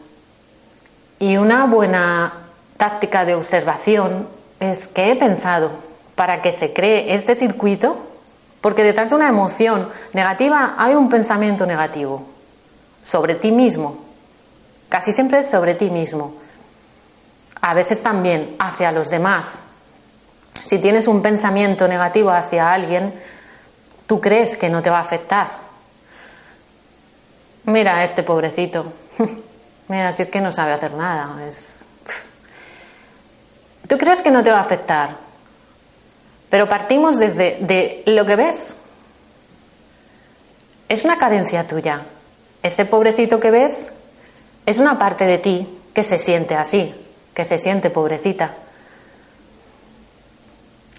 Y 1.18 1.36
una 1.36 1.66
buena 1.66 2.32
táctica 2.76 3.24
de 3.24 3.34
observación 3.34 4.35
es 4.60 4.88
que 4.88 5.10
he 5.10 5.16
pensado 5.16 5.70
para 6.14 6.42
que 6.42 6.52
se 6.52 6.72
cree 6.72 7.14
este 7.14 7.36
circuito, 7.36 7.98
porque 8.60 8.82
detrás 8.82 9.10
de 9.10 9.16
una 9.16 9.28
emoción 9.28 9.88
negativa 10.12 10.74
hay 10.78 10.94
un 10.94 11.08
pensamiento 11.08 11.66
negativo 11.66 12.26
sobre 13.02 13.36
ti 13.36 13.52
mismo, 13.52 13.98
casi 14.88 15.12
siempre 15.12 15.44
sobre 15.44 15.74
ti 15.74 15.90
mismo, 15.90 16.34
a 17.60 17.74
veces 17.74 18.02
también 18.02 18.56
hacia 18.58 18.92
los 18.92 19.08
demás. 19.08 19.60
Si 20.66 20.78
tienes 20.78 21.06
un 21.06 21.22
pensamiento 21.22 21.86
negativo 21.86 22.30
hacia 22.30 22.72
alguien, 22.72 23.14
tú 24.06 24.20
crees 24.20 24.56
que 24.56 24.68
no 24.68 24.82
te 24.82 24.90
va 24.90 24.98
a 24.98 25.02
afectar. 25.02 25.48
Mira 27.64 27.96
a 27.96 28.04
este 28.04 28.22
pobrecito. 28.22 28.92
Mira, 29.88 30.12
si 30.12 30.22
es 30.22 30.30
que 30.30 30.40
no 30.40 30.50
sabe 30.52 30.72
hacer 30.72 30.94
nada. 30.94 31.44
Es 31.46 31.85
Tú 33.88 33.98
crees 33.98 34.20
que 34.20 34.30
no 34.30 34.42
te 34.42 34.50
va 34.50 34.58
a 34.58 34.62
afectar, 34.62 35.10
pero 36.50 36.68
partimos 36.68 37.18
desde 37.18 37.58
de 37.60 38.02
lo 38.06 38.24
que 38.24 38.36
ves. 38.36 38.76
Es 40.88 41.04
una 41.04 41.16
carencia 41.16 41.66
tuya. 41.66 42.02
Ese 42.62 42.84
pobrecito 42.84 43.38
que 43.38 43.50
ves 43.50 43.92
es 44.64 44.78
una 44.78 44.98
parte 44.98 45.24
de 45.24 45.38
ti 45.38 45.80
que 45.94 46.02
se 46.02 46.18
siente 46.18 46.56
así, 46.56 46.94
que 47.34 47.44
se 47.44 47.58
siente 47.58 47.90
pobrecita. 47.90 48.54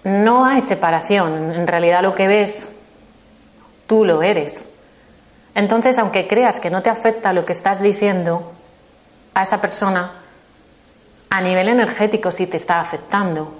No 0.04 0.44
hay 0.44 0.62
separación. 0.62 1.52
En 1.52 1.66
realidad 1.66 2.02
lo 2.02 2.14
que 2.14 2.28
ves, 2.28 2.68
tú 3.86 4.04
lo 4.04 4.22
eres. 4.22 4.70
Entonces, 5.54 5.98
aunque 5.98 6.26
creas 6.26 6.60
que 6.60 6.70
no 6.70 6.82
te 6.82 6.90
afecta 6.90 7.32
lo 7.32 7.44
que 7.44 7.52
estás 7.52 7.82
diciendo 7.82 8.52
a 9.34 9.42
esa 9.42 9.60
persona, 9.60 10.12
a 11.30 11.40
nivel 11.40 11.68
energético 11.68 12.30
sí 12.30 12.46
te 12.46 12.56
está 12.56 12.80
afectando 12.80 13.52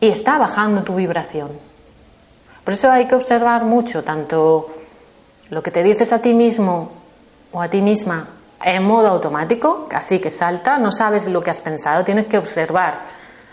y 0.00 0.08
está 0.08 0.38
bajando 0.38 0.82
tu 0.82 0.94
vibración. 0.94 1.50
Por 2.64 2.74
eso 2.74 2.90
hay 2.90 3.06
que 3.06 3.14
observar 3.14 3.64
mucho 3.64 4.02
tanto 4.02 4.68
lo 5.50 5.62
que 5.62 5.70
te 5.70 5.82
dices 5.82 6.12
a 6.12 6.20
ti 6.20 6.34
mismo 6.34 6.90
o 7.52 7.62
a 7.62 7.68
ti 7.68 7.80
misma 7.80 8.28
en 8.64 8.84
modo 8.84 9.08
automático, 9.08 9.86
así 9.92 10.18
que 10.18 10.30
salta, 10.30 10.78
no 10.78 10.90
sabes 10.90 11.28
lo 11.28 11.42
que 11.42 11.50
has 11.50 11.60
pensado, 11.60 12.04
tienes 12.04 12.26
que 12.26 12.38
observar. 12.38 13.00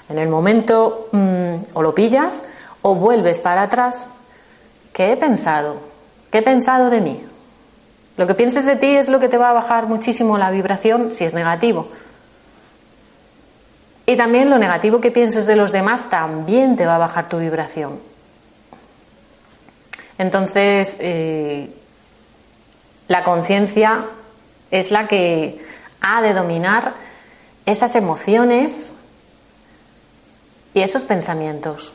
En 0.09 0.17
el 0.17 0.27
momento 0.27 1.09
mm, 1.11 1.55
o 1.73 1.81
lo 1.81 1.93
pillas 1.93 2.45
o 2.81 2.95
vuelves 2.95 3.41
para 3.41 3.63
atrás. 3.63 4.11
¿Qué 4.91 5.11
he 5.11 5.17
pensado? 5.17 5.77
¿Qué 6.31 6.39
he 6.39 6.41
pensado 6.41 6.89
de 6.89 7.01
mí? 7.01 7.23
Lo 8.17 8.27
que 8.27 8.35
pienses 8.35 8.65
de 8.65 8.75
ti 8.75 8.95
es 8.95 9.09
lo 9.09 9.19
que 9.19 9.29
te 9.29 9.37
va 9.37 9.49
a 9.49 9.53
bajar 9.53 9.87
muchísimo 9.87 10.37
la 10.37 10.51
vibración 10.51 11.11
si 11.11 11.25
es 11.25 11.33
negativo. 11.33 11.87
Y 14.05 14.17
también 14.17 14.49
lo 14.49 14.57
negativo 14.57 14.99
que 14.99 15.11
pienses 15.11 15.45
de 15.47 15.55
los 15.55 15.71
demás 15.71 16.09
también 16.09 16.75
te 16.75 16.85
va 16.85 16.95
a 16.95 16.99
bajar 16.99 17.29
tu 17.29 17.39
vibración. 17.39 17.99
Entonces, 20.17 20.97
eh, 20.99 21.69
la 23.07 23.23
conciencia 23.23 24.05
es 24.71 24.91
la 24.91 25.07
que 25.07 25.59
ha 26.01 26.21
de 26.21 26.33
dominar 26.33 26.93
esas 27.65 27.95
emociones 27.95 28.93
y 30.73 30.81
esos 30.81 31.03
pensamientos. 31.03 31.93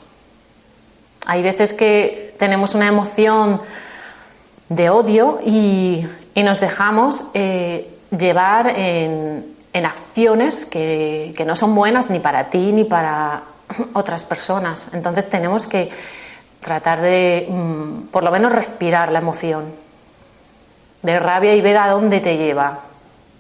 Hay 1.26 1.42
veces 1.42 1.74
que 1.74 2.34
tenemos 2.38 2.74
una 2.74 2.88
emoción 2.88 3.60
de 4.68 4.90
odio 4.90 5.38
y, 5.44 6.06
nos 6.36 6.60
dejamos 6.60 7.24
eh, 7.34 7.98
llevar 8.16 8.68
en, 8.68 9.57
en 9.72 9.86
acciones 9.86 10.66
que, 10.66 11.34
no 11.46 11.56
son 11.56 11.74
buenas 11.74 12.10
ni 12.10 12.20
para 12.20 12.50
ti 12.50 12.72
ni 12.72 12.84
para 12.84 13.42
otras 13.94 14.24
personas. 14.24 14.90
Entonces 14.92 15.28
tenemos 15.28 15.66
que 15.66 15.90
tratar 16.60 17.00
de, 17.00 17.46
mm, 17.48 18.08
por 18.08 18.24
lo 18.24 18.30
menos, 18.30 18.52
respirar 18.52 19.12
la 19.12 19.20
emoción 19.20 19.72
de 21.02 21.18
rabia 21.18 21.54
y 21.54 21.60
ver 21.60 21.76
a 21.76 21.88
dónde 21.88 22.20
te 22.20 22.36
lleva, 22.36 22.80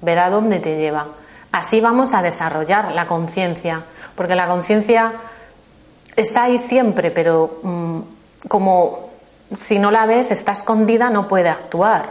ver 0.00 0.18
a 0.18 0.30
dónde 0.30 0.60
te 0.60 0.76
lleva. 0.76 1.06
Así 1.50 1.80
vamos 1.80 2.14
a 2.14 2.22
desarrollar 2.22 2.92
la 2.92 3.06
conciencia, 3.06 3.82
porque 4.14 4.34
la 4.34 4.46
conciencia 4.46 5.12
está 6.14 6.44
ahí 6.44 6.58
siempre, 6.58 7.10
pero 7.10 7.60
mm, 7.62 8.00
como 8.48 9.08
si 9.54 9.78
no 9.78 9.90
la 9.90 10.06
ves, 10.06 10.30
está 10.30 10.52
escondida, 10.52 11.10
no 11.10 11.26
puede 11.26 11.48
actuar. 11.48 12.10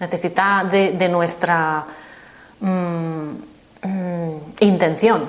Necesita 0.00 0.64
de, 0.70 1.08
nuestra 1.08 1.84
mm, 2.60 3.53
intención. 4.60 5.28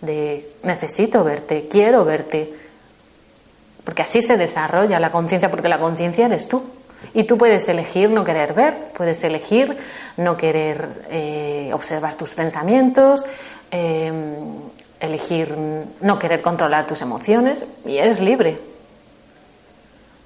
de 0.00 0.52
necesito 0.62 1.24
verte, 1.24 1.68
quiero 1.70 2.04
verte. 2.04 2.52
Porque 3.84 4.02
así 4.02 4.22
se 4.22 4.36
desarrolla 4.36 5.00
la 5.00 5.10
conciencia, 5.10 5.50
porque 5.50 5.68
la 5.68 5.78
conciencia 5.78 6.26
eres 6.26 6.46
tú. 6.46 6.62
Y 7.14 7.24
tú 7.24 7.38
puedes 7.38 7.68
elegir 7.68 8.10
no 8.10 8.24
querer 8.24 8.52
ver, 8.52 8.74
puedes 8.96 9.22
elegir 9.24 9.76
no 10.16 10.36
querer 10.36 11.06
eh, 11.10 11.70
observar 11.72 12.16
tus 12.16 12.34
pensamientos, 12.34 13.24
eh, 13.70 14.12
elegir 15.00 15.56
no 16.00 16.18
querer 16.18 16.42
controlar 16.42 16.86
tus 16.86 17.02
emociones 17.02 17.64
y 17.86 17.98
eres 17.98 18.20
libre. 18.20 18.58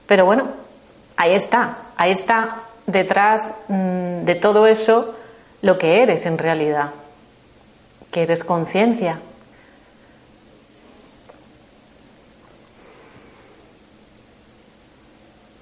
Pero 0.07 0.25
bueno, 0.25 0.49
ahí 1.17 1.35
está, 1.35 1.77
ahí 1.97 2.11
está 2.11 2.63
detrás 2.87 3.55
mm, 3.69 4.25
de 4.25 4.35
todo 4.35 4.67
eso 4.67 5.15
lo 5.63 5.79
que 5.79 6.03
eres 6.03 6.27
en 6.27 6.39
realidad, 6.39 6.91
que 8.11 8.23
eres 8.23 8.45
conciencia. 8.45 9.19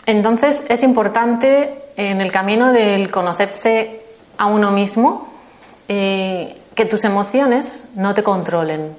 Entonces 0.07 0.64
es 0.69 0.83
importante 0.83 1.85
en 1.97 2.21
el 2.21 2.33
camino 2.33 2.73
del 2.73 3.11
conocerse 3.11 4.00
a 4.38 4.47
uno 4.47 4.73
mismo 4.73 5.28
eh, 5.87 6.57
que 6.75 6.87
tus 6.87 7.04
emociones 7.04 7.85
no 7.95 8.14
te 8.14 8.23
controlen. 8.23 8.97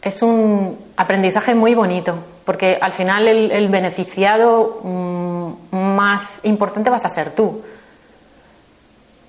Es 0.00 0.22
un 0.22 0.78
aprendizaje 0.96 1.54
muy 1.54 1.74
bonito, 1.74 2.14
porque 2.46 2.78
al 2.80 2.92
final 2.92 3.28
el, 3.28 3.68
beneficiado 3.68 4.80
mm, 4.82 5.52
más 5.96 6.40
importante 6.44 6.90
vas 6.90 7.04
a 7.04 7.08
ser 7.08 7.32
tú, 7.32 7.62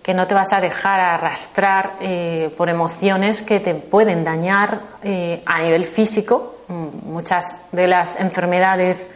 que 0.03 0.13
no 0.13 0.27
te 0.27 0.33
vas 0.33 0.51
a 0.51 0.59
dejar 0.59 0.99
arrastrar 0.99 1.93
eh, 2.01 2.53
por 2.57 2.69
emociones 2.69 3.43
que 3.43 3.59
te 3.59 3.75
pueden 3.75 4.23
dañar 4.23 4.81
eh, 5.03 5.43
a 5.45 5.61
nivel 5.61 5.85
físico. 5.85 6.63
Mm, 6.67 7.11
muchas 7.11 7.57
de 7.71 7.87
las 7.87 8.19
enfermedades 8.19 9.11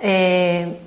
eh, 0.00 0.78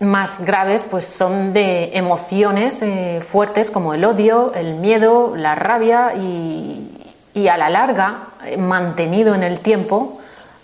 más 0.00 0.40
graves 0.40 0.86
pues 0.90 1.06
son 1.06 1.52
de 1.52 1.96
emociones 1.96 2.84
fuertes 3.24 3.70
como 3.70 3.94
el 3.94 4.04
odio, 4.04 4.52
el 4.52 4.74
miedo, 4.74 5.34
la 5.36 5.54
rabia 5.54 6.12
y, 6.14 7.12
y 7.32 7.48
a 7.48 7.56
la 7.56 7.70
larga, 7.70 8.24
mantenido 8.58 9.34
en 9.34 9.44
el 9.44 9.60
tiempo, 9.60 10.18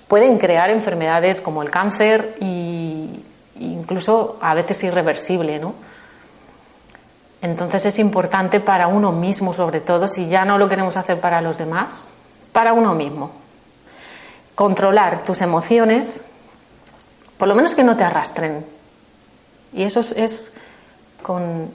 pueden 0.09 0.39
crear 0.39 0.69
enfermedades 0.71 1.41
como 1.41 1.63
el 1.63 1.71
cáncer 1.71 2.37
e 2.41 2.45
incluso 3.81 4.39
a 4.41 4.55
veces 4.55 4.85
irreversible, 4.85 5.59
¿no? 5.59 5.75
Entonces 7.43 7.87
es 7.87 7.99
importante 7.99 8.61
para 8.61 8.87
uno 8.87 9.13
mismo, 9.13 9.53
sobre 9.53 9.81
todo, 9.81 10.07
si 10.07 10.29
ya 10.29 10.45
no 10.45 10.59
lo 10.59 10.69
queremos 10.69 10.97
hacer 10.97 11.21
para 11.21 11.41
los 11.41 11.59
demás, 11.59 11.91
para 12.53 12.73
uno 12.73 12.95
mismo. 12.95 13.31
Controlar 14.55 15.23
tus 15.23 15.41
emociones, 15.41 16.23
por 17.39 17.49
lo 17.49 17.55
menos 17.55 17.75
que 17.75 17.83
no 17.83 17.97
te 17.97 18.05
arrastren. 18.05 18.65
Y 19.73 19.85
eso 19.85 20.01
es 20.01 20.53
con 21.23 21.71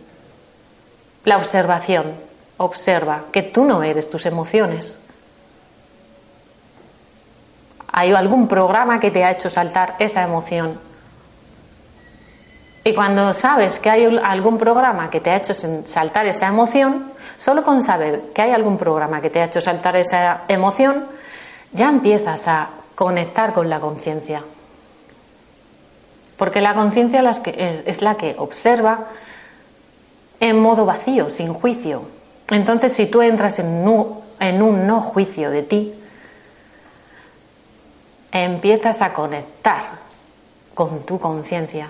la 1.24 1.38
observación, 1.38 2.14
Observa 2.58 3.26
que 3.34 3.44
tú 3.44 3.66
no 3.66 3.84
eres 3.84 4.10
tus 4.10 4.26
emociones. 4.26 4.98
Hay 7.92 8.14
algún 8.14 8.48
programa 8.48 9.00
que 9.00 9.12
te 9.12 9.26
ha 9.26 9.32
hecho 9.32 9.50
saltar 9.50 9.96
esa 10.00 10.24
emoción. 10.24 10.80
Y 12.86 12.94
cuando 12.94 13.34
sabes 13.34 13.80
que 13.80 13.90
hay 13.90 14.06
algún 14.24 14.58
programa 14.58 15.10
que 15.10 15.20
te 15.20 15.32
ha 15.32 15.36
hecho 15.36 15.54
saltar 15.54 16.26
esa 16.28 16.48
emoción, 16.48 17.12
solo 17.36 17.64
con 17.64 17.84
saber 17.84 18.32
que 18.34 18.44
hay 18.44 18.52
algún 18.52 18.78
programa 18.78 19.20
que 19.20 19.30
te 19.30 19.42
ha 19.42 19.46
hecho 19.46 19.60
saltar 19.60 19.98
esa 19.98 20.44
emoción, 20.48 21.06
ya 21.74 21.90
empiezas 21.90 22.48
a 22.48 22.70
conectar 22.96 23.52
con 23.52 23.70
la 23.70 23.82
conciencia. 23.82 24.44
Porque 26.38 26.62
la 26.62 26.74
conciencia 26.74 27.22
es 27.86 28.02
la 28.02 28.16
que 28.16 28.36
observa 28.38 29.08
en 30.40 30.60
modo 30.60 30.86
vacío, 30.86 31.30
sin 31.30 31.54
juicio, 31.54 32.04
entonces, 32.50 32.94
si 32.94 33.08
tú 33.08 33.22
entras 33.22 33.60
en, 33.60 33.88
un 33.88 34.88
no 34.88 35.02
juicio 35.02 35.50
de 35.50 35.64
ti, 35.64 35.94
empiezas 38.32 39.02
a 39.02 39.14
conectar 39.14 39.84
con 40.74 41.06
tu 41.06 41.20
conciencia. 41.20 41.90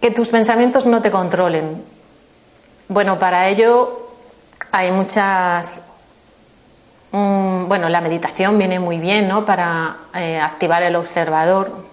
Que 0.00 0.10
tus 0.10 0.28
pensamientos 0.28 0.86
no 0.86 1.02
te 1.02 1.10
controlen. 1.10 1.82
Bueno, 2.88 3.18
para 3.18 3.48
ello 3.48 4.08
hay 4.72 4.90
muchas. 4.90 5.82
Mm, 7.12 7.68
bueno, 7.68 7.88
la 7.88 8.00
meditación 8.00 8.56
viene 8.56 8.78
muy 8.78 8.98
bien, 8.98 9.28
¿no? 9.28 9.44
Para 9.44 9.96
eh, 10.14 10.40
activar 10.40 10.82
el 10.82 10.96
observador. 10.96 11.84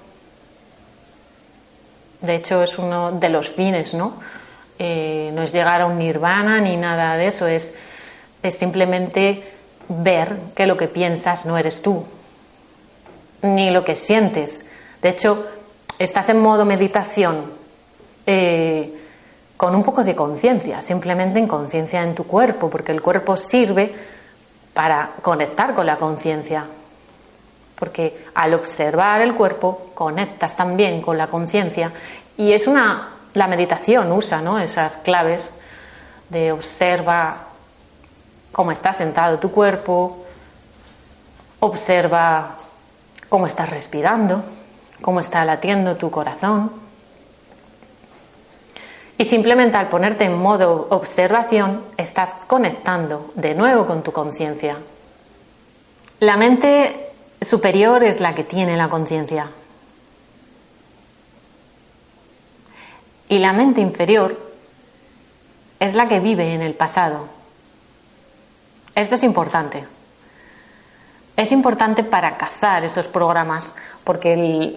De 2.21 2.35
hecho, 2.35 2.63
es 2.63 2.79
uno 2.79 3.11
de 3.11 3.29
los 3.29 3.49
fines, 3.49 3.93
¿no? 3.93 4.13
Eh, 4.79 5.31
no 5.33 5.43
es 5.43 5.51
llegar 5.51 5.81
a 5.81 5.85
un 5.87 5.97
nirvana 5.97 6.59
ni 6.61 6.77
nada 6.77 7.17
de 7.17 7.27
eso, 7.27 7.47
es, 7.47 7.73
es 8.43 8.55
simplemente 8.55 9.43
ver 9.89 10.37
que 10.55 10.67
lo 10.67 10.77
que 10.77 10.87
piensas 10.87 11.45
no 11.45 11.57
eres 11.57 11.81
tú, 11.81 12.05
ni 13.41 13.71
lo 13.71 13.83
que 13.83 13.95
sientes. 13.95 14.67
De 15.01 15.09
hecho, 15.09 15.45
estás 15.97 16.29
en 16.29 16.39
modo 16.41 16.63
meditación 16.63 17.56
eh, 18.27 18.93
con 19.57 19.73
un 19.73 19.81
poco 19.81 20.03
de 20.03 20.15
conciencia, 20.15 20.83
simplemente 20.83 21.39
en 21.39 21.47
conciencia 21.47 22.03
en 22.03 22.13
tu 22.13 22.27
cuerpo, 22.27 22.69
porque 22.69 22.91
el 22.91 23.01
cuerpo 23.01 23.35
sirve 23.35 23.95
para 24.73 25.13
conectar 25.23 25.73
con 25.73 25.87
la 25.87 25.97
conciencia. 25.97 26.65
Porque 27.79 28.25
al 28.35 28.53
observar 28.53 29.21
el 29.21 29.33
cuerpo 29.33 29.91
conectas 29.95 30.55
también 30.55 31.01
con 31.01 31.17
la 31.17 31.27
conciencia 31.27 31.91
y 32.37 32.51
es 32.51 32.67
una 32.67 33.17
la 33.33 33.47
meditación 33.47 34.11
usa 34.11 34.41
¿no? 34.41 34.59
esas 34.59 34.97
claves 34.97 35.53
de 36.29 36.51
observa 36.51 37.47
cómo 38.51 38.71
está 38.71 38.93
sentado 38.93 39.37
tu 39.37 39.51
cuerpo, 39.51 40.25
observa 41.59 42.55
cómo 43.29 43.45
estás 43.45 43.69
respirando, 43.69 44.43
cómo 45.01 45.19
está 45.19 45.45
latiendo 45.45 45.95
tu 45.95 46.09
corazón. 46.09 46.86
Y 49.17 49.25
simplemente 49.25 49.77
al 49.77 49.89
ponerte 49.89 50.25
en 50.25 50.37
modo 50.37 50.87
observación, 50.91 51.83
estás 51.97 52.29
conectando 52.45 53.31
de 53.35 53.55
nuevo 53.55 53.85
con 53.85 54.03
tu 54.03 54.11
conciencia. 54.11 54.77
La 56.19 56.37
mente 56.37 57.09
superior 57.41 58.03
es 58.03 58.21
la 58.21 58.33
que 58.33 58.43
tiene 58.43 58.77
la 58.77 58.89
conciencia. 58.89 59.49
Y 63.29 63.39
la 63.39 63.53
mente 63.53 63.81
inferior 63.81 64.39
es 65.79 65.95
la 65.95 66.07
que 66.07 66.19
vive 66.19 66.53
en 66.53 66.61
el 66.61 66.73
pasado. 66.73 67.27
Esto 68.95 69.15
es 69.15 69.23
importante. 69.23 69.85
Es 71.35 71.51
importante 71.51 72.03
para 72.03 72.37
cazar 72.37 72.83
esos 72.83 73.07
programas, 73.07 73.75
porque 74.03 74.75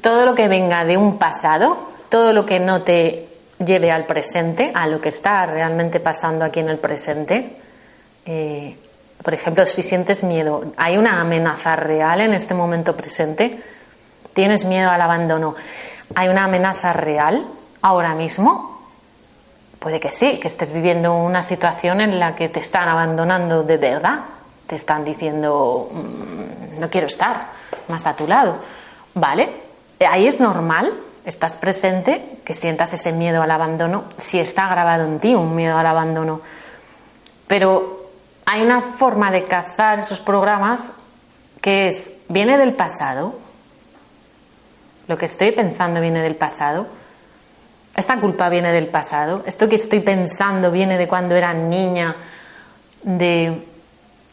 todo 0.00 0.24
lo 0.24 0.34
que 0.34 0.48
venga 0.48 0.84
de 0.84 0.96
un 0.96 1.18
pasado, 1.18 1.95
todo 2.08 2.32
lo 2.32 2.46
que 2.46 2.60
no 2.60 2.82
te 2.82 3.28
lleve 3.64 3.90
al 3.90 4.06
presente, 4.06 4.72
a 4.74 4.86
lo 4.86 5.00
que 5.00 5.08
está 5.08 5.46
realmente 5.46 6.00
pasando 6.00 6.44
aquí 6.44 6.60
en 6.60 6.68
el 6.68 6.78
presente, 6.78 7.56
eh, 8.24 8.76
por 9.22 9.34
ejemplo, 9.34 9.64
si 9.66 9.82
sientes 9.82 10.22
miedo, 10.22 10.72
hay 10.76 10.98
una 10.98 11.20
amenaza 11.20 11.74
real 11.74 12.20
en 12.20 12.34
este 12.34 12.54
momento 12.54 12.96
presente, 12.96 13.60
tienes 14.34 14.64
miedo 14.64 14.90
al 14.90 15.00
abandono 15.00 15.54
¿Hay 16.14 16.28
una 16.28 16.44
amenaza 16.44 16.92
real 16.92 17.44
ahora 17.82 18.14
mismo? 18.14 18.80
Puede 19.78 20.00
que 20.00 20.10
sí, 20.10 20.38
que 20.38 20.48
estés 20.48 20.72
viviendo 20.72 21.14
una 21.14 21.42
situación 21.42 22.00
en 22.00 22.18
la 22.18 22.34
que 22.34 22.48
te 22.48 22.60
están 22.60 22.88
abandonando 22.88 23.62
de 23.62 23.76
verdad. 23.76 24.20
Te 24.66 24.76
están 24.76 25.04
diciendo, 25.04 25.88
mm, 25.90 26.80
no 26.80 26.90
quiero 26.90 27.06
estar 27.08 27.46
más 27.88 28.06
a 28.06 28.14
tu 28.14 28.26
lado. 28.26 28.56
¿Vale? 29.14 29.48
Ahí 30.08 30.26
es 30.26 30.40
normal, 30.40 30.92
estás 31.26 31.56
presente, 31.56 32.38
que 32.44 32.54
sientas 32.54 32.94
ese 32.94 33.12
miedo 33.12 33.42
al 33.42 33.50
abandono, 33.50 34.04
si 34.16 34.38
está 34.38 34.68
grabado 34.68 35.04
en 35.04 35.18
ti 35.18 35.34
un 35.34 35.56
miedo 35.56 35.76
al 35.76 35.86
abandono. 35.86 36.40
Pero 37.48 38.10
hay 38.46 38.62
una 38.62 38.80
forma 38.80 39.32
de 39.32 39.42
cazar 39.42 39.98
esos 39.98 40.20
programas 40.20 40.92
que 41.60 41.88
es, 41.88 42.12
viene 42.28 42.56
del 42.56 42.74
pasado, 42.74 43.34
lo 45.08 45.16
que 45.16 45.26
estoy 45.26 45.50
pensando 45.50 46.00
viene 46.00 46.22
del 46.22 46.36
pasado. 46.36 46.86
Esta 47.96 48.20
culpa 48.20 48.48
viene 48.48 48.70
del 48.70 48.86
pasado. 48.86 49.42
Esto 49.46 49.68
que 49.68 49.76
estoy 49.76 50.00
pensando 50.00 50.70
viene 50.70 50.96
de 50.96 51.08
cuando 51.08 51.34
era 51.34 51.52
niña, 51.52 52.14
de 53.02 53.66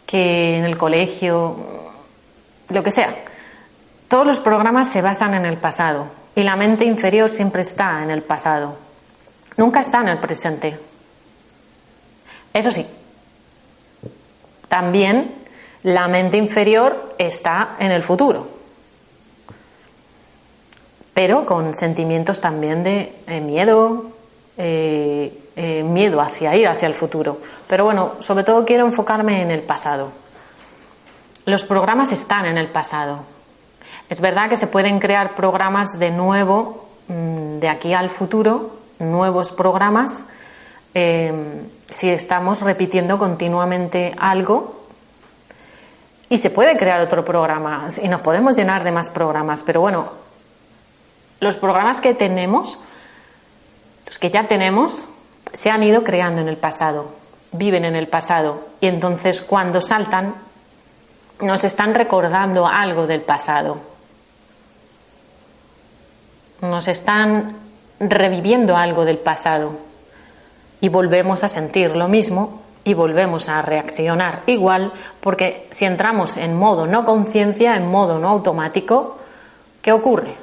que 0.06 0.58
en 0.58 0.66
el 0.66 0.78
colegio, 0.78 1.56
lo 2.70 2.84
que 2.84 2.92
sea. 2.92 3.16
Todos 4.08 4.28
los 4.28 4.40
programas 4.40 4.92
se 4.92 5.02
basan 5.02 5.34
en 5.34 5.46
el 5.46 5.58
pasado 5.58 6.23
y 6.36 6.44
la 6.44 6.56
mente 6.56 6.86
inferior 6.86 7.30
siempre 7.30 7.62
está 7.62 8.04
en 8.04 8.12
el 8.12 8.24
pasado. 8.24 8.78
nunca 9.58 9.82
está 9.82 10.02
en 10.02 10.08
el 10.10 10.20
presente. 10.20 10.80
Eso 12.54 12.72
sí, 12.72 12.86
también 14.68 15.32
la 15.84 16.08
mente 16.08 16.38
inferior 16.38 17.16
está 17.18 17.76
en 17.78 17.92
el 17.92 18.02
futuro, 18.02 18.48
pero 21.14 21.46
con 21.46 21.74
sentimientos 21.76 22.42
también 22.42 22.84
de 22.84 23.16
eh, 23.28 23.42
miedo, 23.42 24.12
eh, 24.58 25.38
eh, 25.56 25.84
miedo 25.84 26.22
hacia 26.22 26.56
ir 26.56 26.68
hacia 26.68 26.88
el 26.88 26.96
futuro. 26.96 27.38
Pero 27.68 27.86
bueno, 27.86 28.14
sobre 28.20 28.44
todo 28.44 28.66
quiero 28.66 28.86
enfocarme 28.86 29.42
en 29.42 29.52
el 29.52 29.62
pasado. 29.62 30.12
Los 31.46 31.64
programas 31.64 32.12
están 32.12 32.46
en 32.46 32.58
el 32.58 32.70
pasado. 32.70 33.33
Es 34.10 34.22
verdad 34.22 34.50
que 34.50 34.58
se 34.58 34.68
pueden 34.68 35.00
crear 35.00 35.36
programas 35.36 35.98
de 35.98 36.12
nuevo, 36.12 36.88
mm, 37.08 37.60
de 37.60 37.70
aquí 37.70 37.94
al 37.94 38.10
futuro, 38.10 38.78
nuevos 39.00 39.52
programas, 39.52 40.26
em, 40.94 41.68
si 41.90 42.10
estamos 42.10 42.62
repitiendo 42.62 43.18
continuamente 43.18 44.14
algo. 44.20 44.84
Y 46.30 46.38
se 46.38 46.50
puede 46.50 46.76
crear 46.78 47.00
otro 47.02 47.24
programa 47.24 47.88
y 48.02 48.08
nos 48.08 48.22
podemos 48.22 48.56
llenar 48.56 48.84
de 48.84 48.92
más 48.92 49.10
programas. 49.10 49.64
Pero 49.64 49.82
bueno, 49.82 50.10
los 51.40 51.58
programas 51.58 52.02
que 52.02 52.14
tenemos, 52.14 52.80
los 54.08 54.18
que 54.18 54.32
ya 54.32 54.48
tenemos, 54.48 55.08
se 55.54 55.70
han 55.70 55.84
ido 55.84 56.04
creando 56.04 56.42
en 56.42 56.48
el 56.48 56.58
pasado, 56.58 57.12
viven 57.52 57.86
en 57.86 57.96
el 57.96 58.08
pasado. 58.08 58.68
Y 58.82 58.88
entonces 58.88 59.42
cuando 59.42 59.82
saltan, 59.82 60.36
nos 61.42 61.64
están 61.64 61.94
recordando 61.94 62.66
algo 62.66 63.06
del 63.06 63.22
pasado. 63.22 63.93
Nos 66.64 66.88
están 66.88 67.56
reviviendo 68.00 68.76
algo 68.76 69.06
del 69.06 69.20
pasado. 69.20 69.74
Y 70.82 70.90
volvemos 70.90 71.44
a 71.44 71.48
sentir 71.48 71.96
lo 71.96 72.08
mismo 72.08 72.62
y 72.84 72.96
volvemos 72.96 73.48
a 73.48 73.62
reaccionar 73.62 74.42
igual, 74.48 74.92
porque 75.22 75.68
si 75.72 75.86
entramos 75.86 76.36
en 76.38 76.58
modo 76.58 76.88
no 76.88 77.06
conciencia, 77.06 77.78
en 77.78 77.88
modo 77.88 78.18
no 78.18 78.30
automático, 78.30 79.20
¿qué 79.82 79.92
ocurre? 79.92 80.34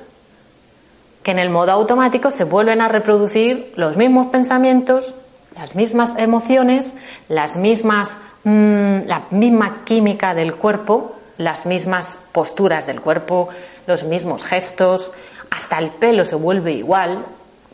Que 1.22 1.33
en 1.33 1.38
el 1.38 1.50
modo 1.50 1.72
automático 1.72 2.30
se 2.30 2.44
vuelven 2.44 2.80
a 2.80 2.88
reproducir 2.88 3.72
los 3.76 3.96
mismos 3.96 4.28
pensamientos, 4.28 5.12
las 5.54 5.74
mismas 5.74 6.16
emociones, 6.16 6.94
las 7.28 7.56
mismas 7.56 8.16
Mm, 8.42 9.06
la 9.06 9.24
misma 9.30 9.85
química 9.85 10.33
del 10.35 10.54
cuerpo, 10.54 11.16
las 11.37 11.66
mismas 11.66 12.18
posturas 12.33 12.87
del 12.87 13.02
cuerpo, 13.02 13.50
los 13.87 14.04
mismos 14.04 14.44
gestos, 14.44 15.12
hasta 15.51 15.79
el 15.79 15.91
pelo 15.91 16.25
se 16.25 16.37
vuelve 16.37 16.73
igual, 16.73 17.25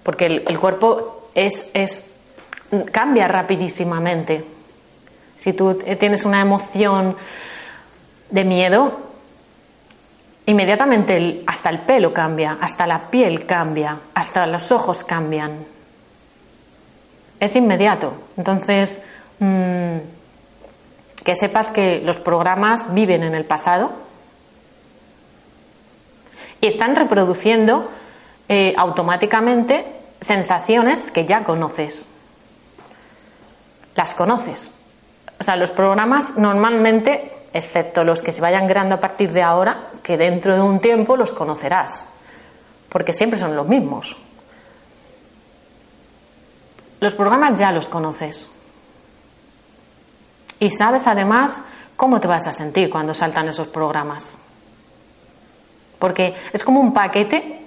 porque 0.02 0.26
el, 0.26 0.58
cuerpo 0.58 1.30
es, 1.34 1.70
es, 1.74 2.12
cambia 2.90 3.28
rapidísimamente. 3.28 4.44
Si 5.36 5.52
tú 5.52 5.74
tienes 5.98 6.24
una 6.24 6.40
emoción 6.40 7.16
de 8.30 8.44
miedo, 8.44 8.98
inmediatamente 10.46 11.42
hasta 11.46 11.70
el 11.70 11.80
pelo 11.80 12.14
cambia, 12.14 12.58
hasta 12.60 12.86
la 12.86 13.10
piel 13.10 13.46
cambia, 13.46 13.98
hasta 14.14 14.46
los 14.46 14.72
ojos 14.72 15.04
cambian. 15.04 15.64
Es 17.38 17.54
inmediato. 17.56 18.14
Entonces, 18.36 19.02
mm, 19.38 19.96
que 21.22 21.34
sepas 21.34 21.70
que 21.70 22.00
los 22.00 22.18
programas 22.18 22.94
viven 22.94 23.22
en 23.24 23.34
el 23.34 23.44
pasado 23.44 24.05
y 26.60 26.66
están 26.66 26.96
reproduciendo 26.96 27.90
eh, 28.48 28.72
automáticamente 28.76 29.84
sensaciones 30.20 31.10
que 31.10 31.26
ya 31.26 31.44
conoces. 31.44 32.08
Las 33.94 34.14
conoces. 34.14 34.72
O 35.38 35.44
sea, 35.44 35.56
los 35.56 35.70
programas 35.70 36.36
normalmente, 36.36 37.32
excepto 37.52 38.04
los 38.04 38.22
que 38.22 38.32
se 38.32 38.40
vayan 38.40 38.66
creando 38.66 38.94
a 38.94 39.00
partir 39.00 39.32
de 39.32 39.42
ahora, 39.42 39.90
que 40.02 40.16
dentro 40.16 40.54
de 40.54 40.62
un 40.62 40.80
tiempo 40.80 41.16
los 41.16 41.32
conocerás, 41.32 42.06
porque 42.88 43.12
siempre 43.12 43.38
son 43.38 43.56
los 43.56 43.66
mismos. 43.66 44.16
Los 47.00 47.14
programas 47.14 47.58
ya 47.58 47.72
los 47.72 47.88
conoces. 47.88 48.50
Y 50.58 50.70
sabes 50.70 51.06
además 51.06 51.64
cómo 51.96 52.20
te 52.20 52.28
vas 52.28 52.46
a 52.46 52.52
sentir 52.52 52.88
cuando 52.88 53.12
saltan 53.12 53.48
esos 53.48 53.68
programas. 53.68 54.38
Porque 55.98 56.34
es 56.52 56.64
como 56.64 56.80
un 56.80 56.92
paquete 56.92 57.60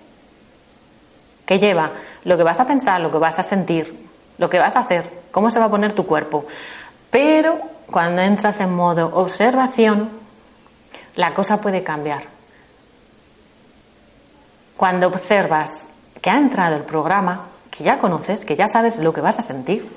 que 1.46 1.60
lleva 1.60 1.92
lo 2.26 2.38
que 2.38 2.44
vas 2.44 2.60
a 2.60 2.68
pensar, 2.68 3.02
lo 3.02 3.12
que 3.12 3.18
vas 3.18 3.40
a 3.40 3.44
sentir, 3.44 4.08
lo 4.38 4.50
que 4.50 4.60
vas 4.60 4.76
a 4.76 4.82
hacer, 4.82 5.10
cómo 5.32 5.50
se 5.50 5.60
va 5.60 5.66
a 5.66 5.70
poner 5.70 5.94
tu 5.94 6.06
cuerpo. 6.06 6.46
Pero 7.10 7.58
cuando 7.88 8.22
entras 8.22 8.60
en 8.60 8.76
modo 8.76 9.12
observación, 9.16 10.10
la 11.16 11.34
cosa 11.34 11.60
puede 11.60 11.84
cambiar. 11.84 12.24
Cuando 14.78 15.08
observas 15.08 15.88
que 16.22 16.30
ha 16.30 16.38
entrado 16.38 16.76
el 16.76 16.84
programa, 16.84 17.48
que 17.72 17.84
ya 17.84 17.98
conoces, 17.98 18.46
que 18.46 18.56
ya 18.56 18.68
sabes 18.68 19.00
lo 19.00 19.12
que 19.12 19.22
vas 19.22 19.40
a 19.40 19.42
sentir, 19.42 19.90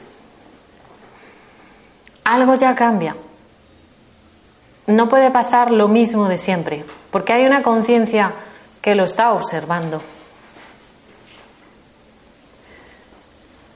algo 2.25 2.55
ya 2.55 2.75
cambia. 2.75 3.15
No 4.87 5.09
puede 5.09 5.31
pasar 5.31 5.71
lo 5.71 5.89
mismo 5.89 6.29
de 6.29 6.39
siempre, 6.39 6.85
porque 7.13 7.35
hay 7.35 7.45
una 7.45 7.63
conciencia 7.63 8.33
que 8.81 8.97
lo 8.97 9.05
está 9.05 9.35
observando. 9.35 10.03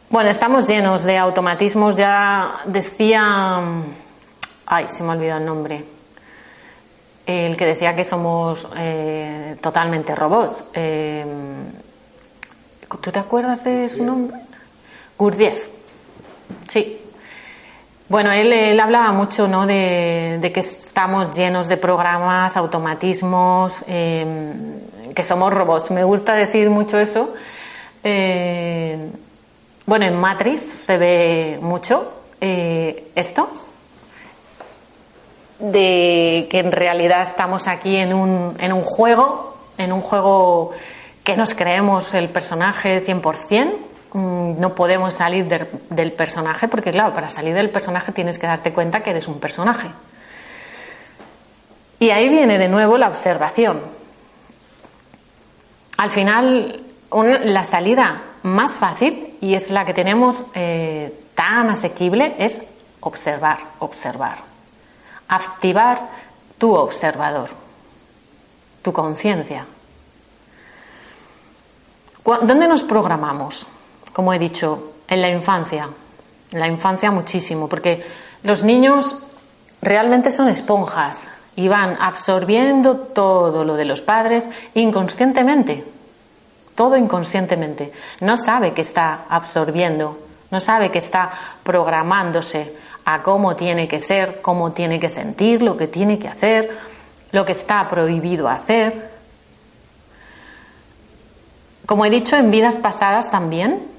Bueno, 0.09 0.31
estamos 0.31 0.67
llenos 0.67 1.05
de 1.05 1.19
automatismos, 1.19 1.95
ya 1.95 2.61
decía, 2.65 3.63
ay, 4.65 4.87
se 4.89 5.03
me 5.03 5.11
ha 5.11 5.13
olvidado 5.13 5.41
el 5.41 5.47
nombre, 5.47 5.85
el 7.27 7.57
que 7.57 7.67
decía 7.67 7.95
que 7.95 8.05
somos 8.05 8.67
eh, 8.77 9.57
totalmente 9.61 10.15
robots. 10.15 10.65
Eh, 10.73 11.27
¿Tú 12.89 13.13
te 13.13 13.19
acuerdas 13.19 13.65
de 13.65 13.89
su 13.91 14.03
nombre? 14.03 14.41
Gurdjieff. 15.19 15.69
Sí, 16.71 17.06
bueno, 18.09 18.31
él, 18.31 18.79
hablaba 18.79 19.11
mucho 19.13 19.49
¿no? 19.49 19.67
de, 19.67 20.51
que 20.55 20.61
estamos 20.61 21.37
llenos 21.37 21.67
de 21.67 21.77
programas, 21.77 22.57
automatismos, 22.57 23.85
em, 23.89 24.81
que 25.15 25.25
somos 25.25 25.53
robots. 25.53 25.91
Me 25.91 26.05
gusta 26.05 26.35
decir 26.35 26.71
mucho 26.71 26.99
eso. 27.01 27.35
Eh, 28.05 29.11
bueno, 29.87 30.07
en 30.07 30.17
Matrix 30.17 30.63
se 30.63 30.99
ve 30.99 31.59
mucho 31.61 32.13
eh, 32.41 33.11
esto, 33.17 33.51
de 35.59 36.47
que 36.49 36.61
en 36.61 36.71
realidad 36.71 37.23
estamos 37.23 37.67
aquí 37.67 37.97
en 37.97 38.15
un, 38.15 38.57
en 38.61 38.73
un 38.73 38.83
juego, 38.83 39.59
en 39.79 39.93
un 39.93 40.01
juego 40.01 40.71
que 41.25 41.37
nos 41.37 41.55
creemos 41.55 42.15
el 42.15 42.29
personaje 42.29 43.01
100%, 43.05 43.75
Mm, 43.75 43.96
no 44.17 44.75
podemos 44.75 45.15
salir 45.15 45.47
del 45.91 46.13
personaje, 46.13 46.69
porque 46.69 46.91
claro, 46.91 47.13
para 47.13 47.29
salir 47.29 47.55
del 47.55 47.69
personaje 47.69 48.13
tienes 48.13 48.39
que 48.39 48.47
darte 48.47 48.73
cuenta 48.73 49.01
que 49.01 49.11
eres 49.11 49.29
un 49.29 49.39
personaje. 49.39 49.89
Y 51.99 52.11
ahí 52.11 52.29
viene 52.29 52.59
de 52.59 52.69
nuevo 52.69 52.97
la 52.97 53.09
observación. 53.09 53.81
Al 55.99 56.11
final, 56.11 56.81
la 57.13 57.65
salida 57.65 58.23
más 58.43 58.75
fácil, 58.75 59.37
y 59.41 59.55
es 59.55 59.71
la 59.71 59.85
que 59.85 59.93
tenemos 59.93 60.45
eh, 60.55 61.13
tan 61.35 61.71
asequible, 61.71 62.37
es 62.39 62.63
observar, 63.01 63.59
observar. 63.81 64.39
Activar 65.29 66.09
tu 66.59 66.75
observador, 66.75 67.51
tu 68.83 68.93
conciencia. 68.93 69.67
¿Dónde 72.25 72.67
nos 72.67 72.83
programamos? 72.83 73.67
Como 74.17 74.33
he 74.33 74.39
dicho, 74.39 74.95
en 75.09 75.21
la 75.21 75.29
infancia. 75.29 75.91
En 76.51 76.59
la 76.59 76.69
infancia 76.69 77.11
muchísimo, 77.11 77.69
porque 77.69 78.03
los 78.45 78.65
niños 78.65 79.19
realmente 79.83 80.33
son 80.33 80.49
esponjas 80.49 81.29
y 81.55 81.69
van 81.69 81.99
absorbiendo 82.01 82.97
todo 82.97 83.63
lo 83.63 83.75
de 83.75 83.85
los 83.85 84.01
padres 84.01 84.49
inconscientemente, 84.73 85.85
todo 86.75 86.97
inconscientemente. 86.97 87.93
No 88.23 88.39
sabe 88.39 88.73
que 88.73 88.81
está 88.81 89.25
absorbiendo, 89.29 90.19
no 90.51 90.63
sabe 90.63 90.91
que 90.91 91.01
está 91.01 91.31
programándose 91.63 92.75
a 93.05 93.23
cómo 93.23 93.55
tiene 93.55 93.87
que 93.87 94.01
ser, 94.01 94.41
cómo 94.41 94.73
tiene 94.73 94.99
que 94.99 95.11
sentir, 95.11 95.61
lo 95.61 95.77
que 95.77 95.89
tiene 95.89 96.19
que 96.19 96.29
hacer, 96.29 96.71
lo 97.33 97.45
que 97.45 97.53
está 97.53 97.87
prohibido 97.87 98.49
hacer. 98.49 99.11
Como 101.85 102.07
he 102.07 102.09
dicho 102.09 102.35
en 102.37 102.51
vidas 102.51 102.79
pasadas 102.79 103.31
también, 103.31 103.95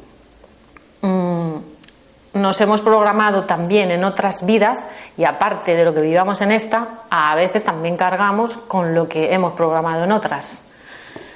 nos 2.41 2.59
hemos 2.61 2.81
programado 2.81 3.43
también 3.43 3.91
en 3.91 4.03
otras 4.03 4.45
vidas 4.45 4.87
y 5.17 5.25
aparte 5.25 5.75
de 5.75 5.85
lo 5.85 5.93
que 5.93 6.01
vivamos 6.01 6.41
en 6.41 6.51
esta, 6.51 6.87
a 7.09 7.35
veces 7.35 7.65
también 7.65 7.97
cargamos 7.97 8.57
con 8.57 8.93
lo 8.93 9.07
que 9.07 9.33
hemos 9.33 9.53
programado 9.53 10.03
en 10.03 10.11
otras. 10.11 10.63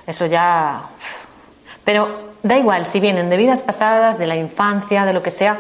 Eso 0.08 0.26
ya... 0.26 0.82
Pero 1.84 2.32
da 2.44 2.58
igual 2.58 2.86
si 2.86 3.00
vienen 3.00 3.30
de 3.30 3.38
vidas 3.38 3.62
pasadas, 3.62 4.18
de 4.18 4.28
la 4.28 4.36
infancia, 4.36 5.06
de 5.06 5.14
lo 5.14 5.22
que 5.22 5.32
sea, 5.32 5.58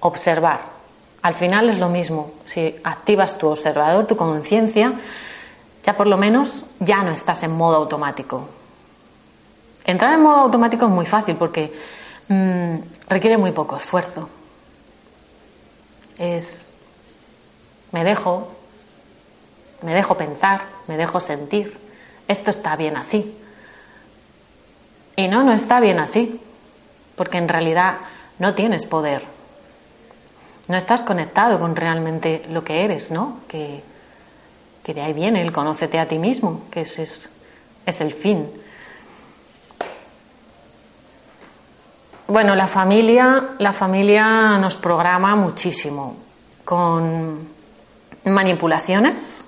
observar. 0.00 0.60
Al 1.22 1.34
final 1.34 1.70
es 1.70 1.78
lo 1.78 1.88
mismo. 1.88 2.32
Si 2.44 2.76
activas 2.82 3.36
tu 3.36 3.48
observador, 3.48 4.06
tu 4.06 4.16
conciencia, 4.16 4.92
ya 5.84 5.96
por 5.96 6.06
lo 6.06 6.16
menos 6.16 6.64
ya 6.78 7.02
no 7.02 7.12
estás 7.12 7.42
en 7.42 7.52
modo 7.56 7.76
automático. 7.76 8.48
Entrar 9.84 10.14
en 10.14 10.22
modo 10.22 10.40
automático 10.40 10.86
es 10.86 10.90
muy 10.90 11.06
fácil 11.06 11.36
porque 11.36 11.72
mm, 12.28 12.76
requiere 13.08 13.36
muy 13.36 13.52
poco 13.52 13.76
esfuerzo. 13.76 14.28
Es 16.20 16.70
me 17.92 18.04
dejo, 18.04 18.48
me 19.82 19.94
dejo 19.94 20.16
pensar, 20.16 20.62
me 20.86 20.96
dejo 20.96 21.20
sentir. 21.20 21.76
Esto 22.28 22.50
está 22.50 22.76
bien 22.76 22.96
así. 22.96 23.36
Y 25.16 25.28
no, 25.28 25.42
no 25.42 25.52
está 25.52 25.80
bien 25.80 25.98
así, 25.98 26.40
porque 27.16 27.38
en 27.38 27.48
realidad 27.48 27.98
no 28.38 28.54
tienes 28.54 28.86
poder. 28.86 29.24
No 30.68 30.76
estás 30.76 31.02
conectado 31.02 31.58
con 31.58 31.74
realmente 31.74 32.44
lo 32.48 32.62
que 32.62 32.84
eres, 32.84 33.10
¿no? 33.10 33.40
Que, 33.48 33.82
que 34.84 34.94
de 34.94 35.02
ahí 35.02 35.12
viene 35.12 35.42
el 35.42 35.52
conócete 35.52 35.98
a 35.98 36.06
ti 36.06 36.18
mismo, 36.18 36.62
que 36.70 36.82
ese 36.82 37.02
es, 37.02 37.28
es 37.86 38.00
el 38.00 38.12
fin. 38.14 38.48
Bueno, 42.30 42.54
la 42.54 42.68
familia, 42.68 43.48
la 43.58 43.72
familia 43.72 44.56
nos 44.58 44.76
programa 44.76 45.34
muchísimo 45.34 46.14
con 46.64 47.40
manipulaciones, 48.24 49.44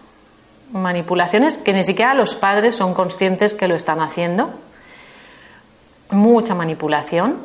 manipulaciones 0.72 1.58
que 1.58 1.74
ni 1.74 1.84
siquiera 1.84 2.12
los 2.14 2.34
padres 2.34 2.74
son 2.74 2.92
conscientes 2.92 3.54
que 3.54 3.68
lo 3.68 3.76
están 3.76 4.00
haciendo. 4.00 4.50
Mucha 6.10 6.56
manipulación 6.56 7.36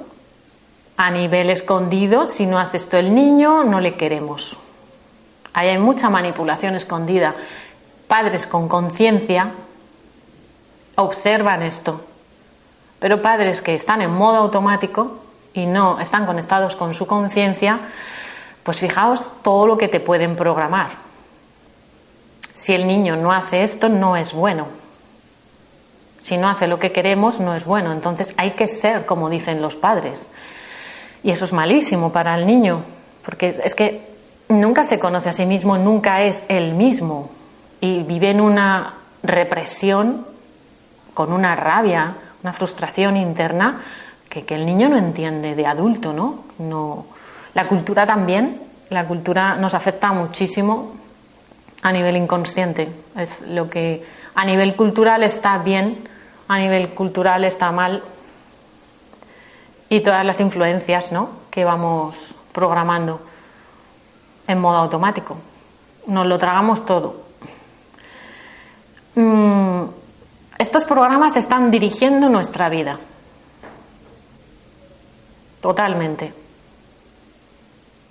a 0.97 1.11
nivel 1.11 1.51
escondido. 1.51 2.25
Si 2.25 2.47
no 2.47 2.57
hace 2.57 2.77
esto 2.77 2.97
el 2.97 3.13
niño, 3.13 3.63
no 3.63 3.79
le 3.79 3.93
queremos. 3.93 4.57
Hay 5.53 5.77
mucha 5.77 6.09
manipulación 6.09 6.73
escondida. 6.73 7.35
Padres 8.07 8.47
con 8.47 8.67
conciencia 8.67 9.51
observan 10.95 11.61
esto. 11.61 12.01
Pero 12.97 13.21
padres 13.21 13.61
que 13.61 13.75
están 13.75 14.01
en 14.01 14.11
modo 14.11 14.37
automático 14.37 15.26
y 15.57 15.65
no 15.65 15.99
están 15.99 16.27
conectados 16.27 16.75
con 16.75 16.93
su 16.93 17.07
conciencia, 17.07 17.79
pues 18.61 18.79
fijaos 18.79 19.31
todo 19.41 19.65
lo 19.65 19.75
que 19.75 19.87
te 19.87 19.99
pueden 19.99 20.35
programar. 20.35 20.91
Si 22.55 22.73
el 22.73 22.85
niño 22.85 23.15
no 23.15 23.31
hace 23.31 23.63
esto, 23.63 23.89
no 23.89 24.15
es 24.15 24.33
bueno. 24.33 24.67
Si 26.21 26.37
no 26.37 26.47
hace 26.47 26.67
lo 26.67 26.77
que 26.77 26.91
queremos, 26.91 27.39
no 27.39 27.55
es 27.55 27.65
bueno. 27.65 27.91
Entonces 27.91 28.35
hay 28.37 28.51
que 28.51 28.67
ser 28.67 29.07
como 29.07 29.31
dicen 29.31 29.61
los 29.61 29.75
padres. 29.75 30.29
Y 31.23 31.31
eso 31.31 31.45
es 31.45 31.53
malísimo 31.53 32.11
para 32.11 32.35
el 32.37 32.45
niño, 32.45 32.83
porque 33.25 33.59
es 33.63 33.73
que 33.73 34.07
nunca 34.49 34.83
se 34.83 34.99
conoce 34.99 35.29
a 35.29 35.33
sí 35.33 35.47
mismo, 35.47 35.77
nunca 35.79 36.21
es 36.21 36.43
el 36.49 36.75
mismo. 36.75 37.31
Y 37.81 38.03
vive 38.03 38.29
en 38.29 38.41
una 38.41 38.93
represión, 39.23 40.27
con 41.15 41.33
una 41.33 41.55
rabia, 41.55 42.15
una 42.43 42.53
frustración 42.53 43.17
interna 43.17 43.81
que, 44.29 44.45
que 44.45 44.55
el 44.55 44.65
niño 44.65 44.89
no 44.89 44.97
entiende 44.97 45.55
de 45.55 45.65
adulto, 45.65 46.13
¿no? 46.13 46.43
no 46.59 47.05
la 47.53 47.67
cultura 47.67 48.05
también, 48.05 48.61
la 48.89 49.05
cultura 49.05 49.55
nos 49.55 49.73
afecta 49.73 50.11
muchísimo 50.13 50.93
a 51.81 51.91
nivel 51.91 52.15
inconsciente. 52.17 52.87
Es 53.15 53.41
lo 53.47 53.69
que 53.69 54.05
a 54.35 54.45
nivel 54.45 54.75
cultural 54.75 55.23
está 55.23 55.57
bien, 55.57 56.07
a 56.47 56.57
nivel 56.59 56.89
cultural 56.89 57.43
está 57.43 57.71
mal. 57.71 58.03
Y 59.89 60.01
todas 60.01 60.25
las 60.25 60.39
influencias 60.39 61.11
¿no? 61.11 61.29
que 61.49 61.65
vamos 61.65 62.35
programando 62.51 63.21
en 64.47 64.59
modo 64.59 64.77
automático. 64.77 65.37
Nos 66.07 66.27
lo 66.27 66.37
tragamos 66.37 66.85
todo. 66.85 67.23
Mm, 69.15 69.83
estos 70.59 70.85
programas 70.85 71.35
están 71.35 71.71
dirigiendo 71.71 72.29
nuestra 72.29 72.69
vida. 72.69 72.99
Totalmente. 75.61 76.33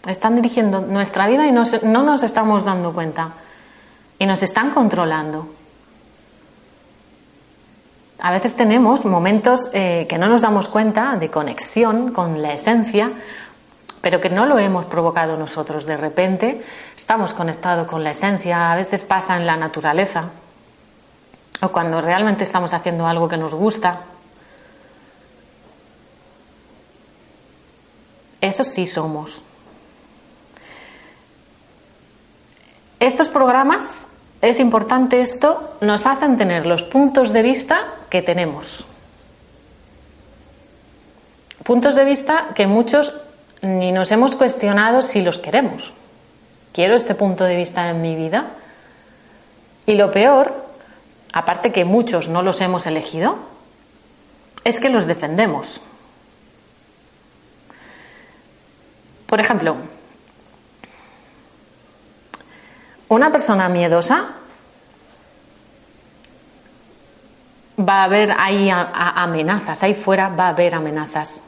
Están 0.06 0.36
dirigiendo 0.36 0.80
nuestra 0.80 1.26
vida 1.26 1.46
y 1.46 1.52
no 1.52 2.02
nos 2.02 2.22
estamos 2.22 2.64
dando 2.64 2.92
cuenta 2.92 3.32
y 4.18 4.26
nos 4.26 4.42
están 4.42 4.70
controlando. 4.70 5.48
A 8.18 8.30
veces 8.30 8.56
tenemos 8.56 9.04
momentos 9.04 9.68
eh, 9.72 10.06
que 10.08 10.18
no 10.18 10.28
nos 10.28 10.40
damos 10.40 10.68
cuenta 10.68 11.16
de 11.16 11.30
conexión 11.30 12.12
con 12.12 12.40
la 12.40 12.54
esencia, 12.54 13.12
pero 14.00 14.20
que 14.20 14.30
no 14.30 14.46
lo 14.46 14.58
hemos 14.58 14.86
provocado 14.86 15.36
nosotros. 15.36 15.84
De 15.84 15.96
repente 15.96 16.62
estamos 16.96 17.34
conectados 17.34 17.86
con 17.86 18.02
la 18.02 18.10
esencia, 18.10 18.72
a 18.72 18.76
veces 18.76 19.04
pasa 19.04 19.36
en 19.36 19.46
la 19.46 19.56
naturaleza, 19.56 20.30
o 21.60 21.68
cuando 21.68 22.00
realmente 22.00 22.44
estamos 22.44 22.72
haciendo 22.72 23.06
algo 23.06 23.28
que 23.28 23.36
nos 23.36 23.54
gusta. 23.54 24.00
Eso 28.46 28.62
sí 28.62 28.86
somos. 28.86 29.42
Estos 33.00 33.28
programas, 33.28 34.06
es 34.40 34.60
importante 34.60 35.20
esto, 35.20 35.76
nos 35.80 36.06
hacen 36.06 36.36
tener 36.36 36.64
los 36.64 36.84
puntos 36.84 37.32
de 37.32 37.42
vista 37.42 37.94
que 38.08 38.22
tenemos. 38.22 38.86
Puntos 41.64 41.96
de 41.96 42.04
vista 42.04 42.50
que 42.54 42.68
muchos 42.68 43.12
ni 43.62 43.90
nos 43.90 44.12
hemos 44.12 44.36
cuestionado 44.36 45.02
si 45.02 45.22
los 45.22 45.38
queremos. 45.38 45.92
¿Quiero 46.72 46.94
este 46.94 47.16
punto 47.16 47.42
de 47.42 47.56
vista 47.56 47.90
en 47.90 48.00
mi 48.00 48.14
vida? 48.14 48.52
Y 49.86 49.94
lo 49.94 50.12
peor, 50.12 50.54
aparte 51.32 51.72
que 51.72 51.84
muchos 51.84 52.28
no 52.28 52.42
los 52.42 52.60
hemos 52.60 52.86
elegido, 52.86 53.38
es 54.62 54.78
que 54.78 54.88
los 54.88 55.06
defendemos. 55.06 55.80
Por 59.26 59.40
ejemplo, 59.40 59.76
Una 63.08 63.30
persona 63.30 63.68
miedosa 63.68 64.24
va 67.78 68.00
a 68.00 68.04
haber 68.04 68.34
ahí 68.36 68.68
amenazas, 68.70 69.80
ahí 69.84 69.94
fuera 69.94 70.28
va 70.28 70.46
a 70.46 70.48
haber 70.48 70.74
amenazas. 70.74 71.42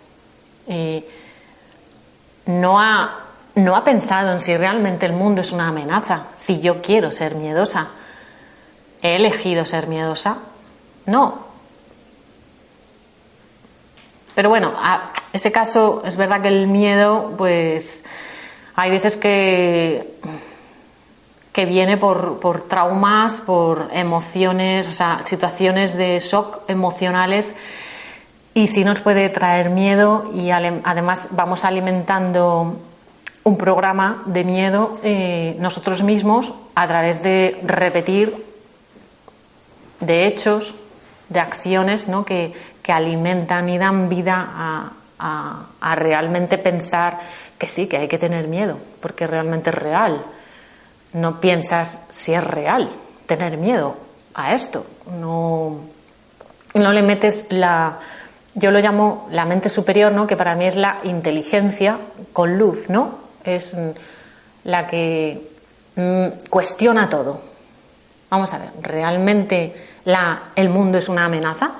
no, 2.47 2.81
ha, 2.81 3.11
no 3.57 3.75
ha 3.75 3.83
pensado 3.83 4.31
en 4.31 4.41
si 4.41 4.57
realmente 4.57 5.07
el 5.07 5.15
mundo 5.15 5.41
es 5.41 5.51
una 5.51 5.69
amenaza, 5.69 6.27
si 6.37 6.61
yo 6.61 6.81
quiero 6.81 7.11
ser 7.11 7.35
miedosa. 7.35 7.89
¿He 9.03 9.17
elegido 9.17 9.65
ser 9.65 9.89
miedosa? 9.89 10.39
No. 11.07 11.48
Pero 14.39 14.51
bueno, 14.51 14.73
a 14.77 15.11
ese 15.33 15.51
caso 15.51 16.01
es 16.05 16.17
verdad 16.17 16.41
que 16.41 16.47
el 16.47 16.69
miedo, 16.69 17.35
pues 17.37 18.05
hay 18.77 18.89
veces 18.89 19.17
que 19.17 20.15
que 21.53 21.67
viene 21.67 21.97
por, 21.97 22.39
por, 22.39 22.69
traumas, 22.69 23.41
por 23.41 23.89
emociones, 23.93 24.87
o 24.87 24.93
sea, 24.93 25.23
situaciones 25.25 25.97
de 25.97 26.21
shock 26.21 26.61
emocionales 26.69 27.53
y 28.55 28.69
sí 28.69 28.85
nos 28.85 29.01
puede 29.01 29.29
traer 29.29 29.71
miedo 29.71 30.31
y 30.33 30.53
además 30.53 31.31
vamos 31.33 31.65
alimentando 31.65 32.77
un 33.43 33.59
programa 33.59 34.23
de 34.27 34.45
miedo 34.45 34.95
eh, 35.03 35.57
nosotros 35.59 36.05
mismos 36.05 36.55
a 36.77 36.87
través 36.87 37.25
de 37.25 37.59
repetir 37.65 38.47
de 39.99 40.29
hechos, 40.29 40.77
de 41.29 41.41
acciones 41.41 42.07
¿no? 42.07 42.25
que, 42.25 42.55
que 42.89 42.93
alimentan 42.95 43.69
y 43.69 43.77
dan 43.77 44.09
vida 44.09 44.49
a, 45.21 45.95
realmente 45.95 46.57
pensar 46.57 47.19
que 47.59 47.67
sí, 47.67 47.87
que 47.87 47.99
hay 47.99 48.09
que 48.09 48.17
tener 48.17 48.49
miedo, 48.49 48.79
porque 49.03 49.27
realmente 49.27 49.69
es 49.69 49.77
real 49.77 50.25
no 51.13 51.39
piensas 51.39 52.01
si 52.09 52.33
es 52.33 52.43
real 52.43 52.89
tener 53.27 53.59
miedo 53.59 53.95
a 54.33 54.55
esto. 54.55 54.87
No, 55.21 55.81
no 56.73 56.93
le 56.93 57.03
metes 57.03 57.45
la. 57.51 57.99
Yo 58.55 58.71
lo 58.71 58.79
llamo 58.79 59.29
la 59.33 59.45
mente 59.45 59.69
superior, 59.69 60.13
¿no? 60.13 60.27
Que 60.27 60.37
para 60.37 60.55
mí 60.55 60.67
es 60.67 60.77
la 60.77 61.01
inteligencia 61.03 61.99
con 62.33 62.57
luz, 62.57 62.89
¿no? 62.89 63.19
Es 63.45 63.77
la 64.65 64.87
que 64.87 65.51
mm, 65.95 66.49
cuestiona 66.49 67.11
todo. 67.11 67.43
Vamos 68.31 68.51
a 68.55 68.59
ver, 68.59 68.71
¿realmente 68.81 69.75
la, 70.07 70.45
el 70.55 70.71
mundo 70.71 70.97
es 70.97 71.11
una 71.11 71.27
amenaza? 71.27 71.73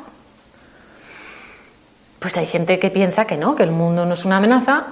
Pues 2.19 2.37
hay 2.37 2.47
gente 2.47 2.79
que 2.79 2.91
piensa 2.91 3.27
que 3.27 3.37
no, 3.37 3.55
que 3.55 3.63
el 3.63 3.71
mundo 3.71 4.05
no 4.05 4.15
es 4.15 4.25
una 4.25 4.39
amenaza, 4.39 4.87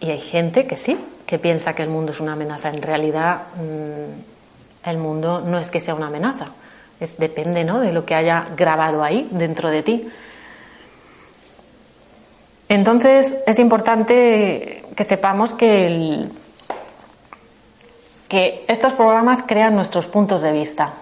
y 0.00 0.10
hay 0.10 0.20
gente 0.20 0.66
que 0.66 0.76
sí, 0.76 0.98
que 1.26 1.38
piensa 1.38 1.74
que 1.74 1.82
el 1.82 1.90
mundo 1.90 2.12
es 2.12 2.20
una 2.20 2.34
amenaza. 2.34 2.68
En 2.68 2.82
realidad, 2.82 3.42
mm, 3.56 4.88
el 4.88 4.98
mundo 4.98 5.40
no 5.40 5.58
es 5.58 5.70
que 5.70 5.80
sea 5.80 5.94
una 5.94 6.06
amenaza, 6.06 6.46
es, 7.00 7.18
depende 7.18 7.64
¿no? 7.64 7.80
de 7.80 7.92
lo 7.92 8.04
que 8.04 8.14
haya 8.14 8.46
grabado 8.56 9.02
ahí 9.02 9.28
dentro 9.30 9.70
de 9.70 9.82
ti. 9.82 10.08
Entonces 12.68 13.36
es 13.46 13.58
importante 13.58 14.84
que 14.94 15.04
sepamos 15.04 15.54
que, 15.54 16.28
que 18.28 18.64
estos 18.68 18.92
programas 18.92 19.42
crean 19.46 19.74
nuestros 19.74 20.06
puntos 20.06 20.42
de 20.42 20.52
vista. 20.52 20.92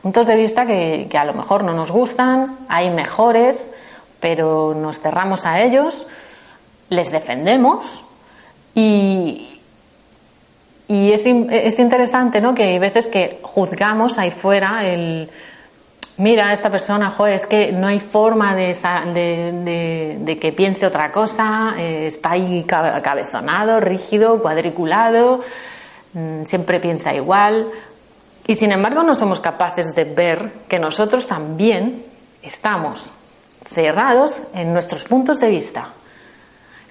Puntos 0.00 0.26
de 0.26 0.36
vista 0.36 0.64
que, 0.64 1.08
a 1.12 1.24
lo 1.24 1.34
mejor 1.34 1.64
no 1.64 1.74
nos 1.74 1.90
gustan, 1.90 2.56
hay 2.68 2.88
mejores, 2.90 3.70
pero 4.20 4.74
nos 4.74 5.00
cerramos 5.00 5.46
a 5.46 5.60
ellos, 5.62 6.06
les 6.88 7.10
defendemos 7.10 8.04
y, 8.74 9.60
y 10.88 11.12
es, 11.12 11.26
es, 11.26 11.78
interesante 11.78 12.40
¿no? 12.40 12.54
que 12.54 12.64
hay 12.64 12.78
veces 12.78 13.06
que 13.06 13.40
juzgamos 13.42 14.18
ahí 14.18 14.30
fuera 14.30 14.86
el, 14.86 15.30
mira, 16.18 16.52
esta 16.52 16.70
persona, 16.70 17.10
joder, 17.10 17.34
es 17.34 17.46
que 17.46 17.72
no 17.72 17.86
hay 17.86 18.00
forma 18.00 18.54
de, 18.54 18.74
de, 20.20 20.38
que 20.38 20.52
piense 20.52 20.86
otra 20.86 21.10
cosa, 21.12 21.74
eh, 21.78 22.08
está 22.08 22.32
ahí 22.32 22.64
cabezonado, 22.64 23.80
rígido, 23.80 24.40
cuadriculado, 24.40 25.42
mm, 26.12 26.44
siempre 26.44 26.80
piensa 26.80 27.14
igual. 27.14 27.66
Y 28.46 28.54
sin 28.54 28.72
embargo 28.72 29.02
no 29.02 29.14
somos 29.14 29.40
capaces 29.40 29.94
de 29.94 30.04
ver 30.04 30.50
que 30.68 30.78
nosotros 30.78 31.26
también 31.26 32.02
estamos 32.42 33.12
cerrados 33.68 34.44
en 34.54 34.72
nuestros 34.72 35.04
puntos 35.04 35.38
de 35.38 35.50
vista, 35.50 35.88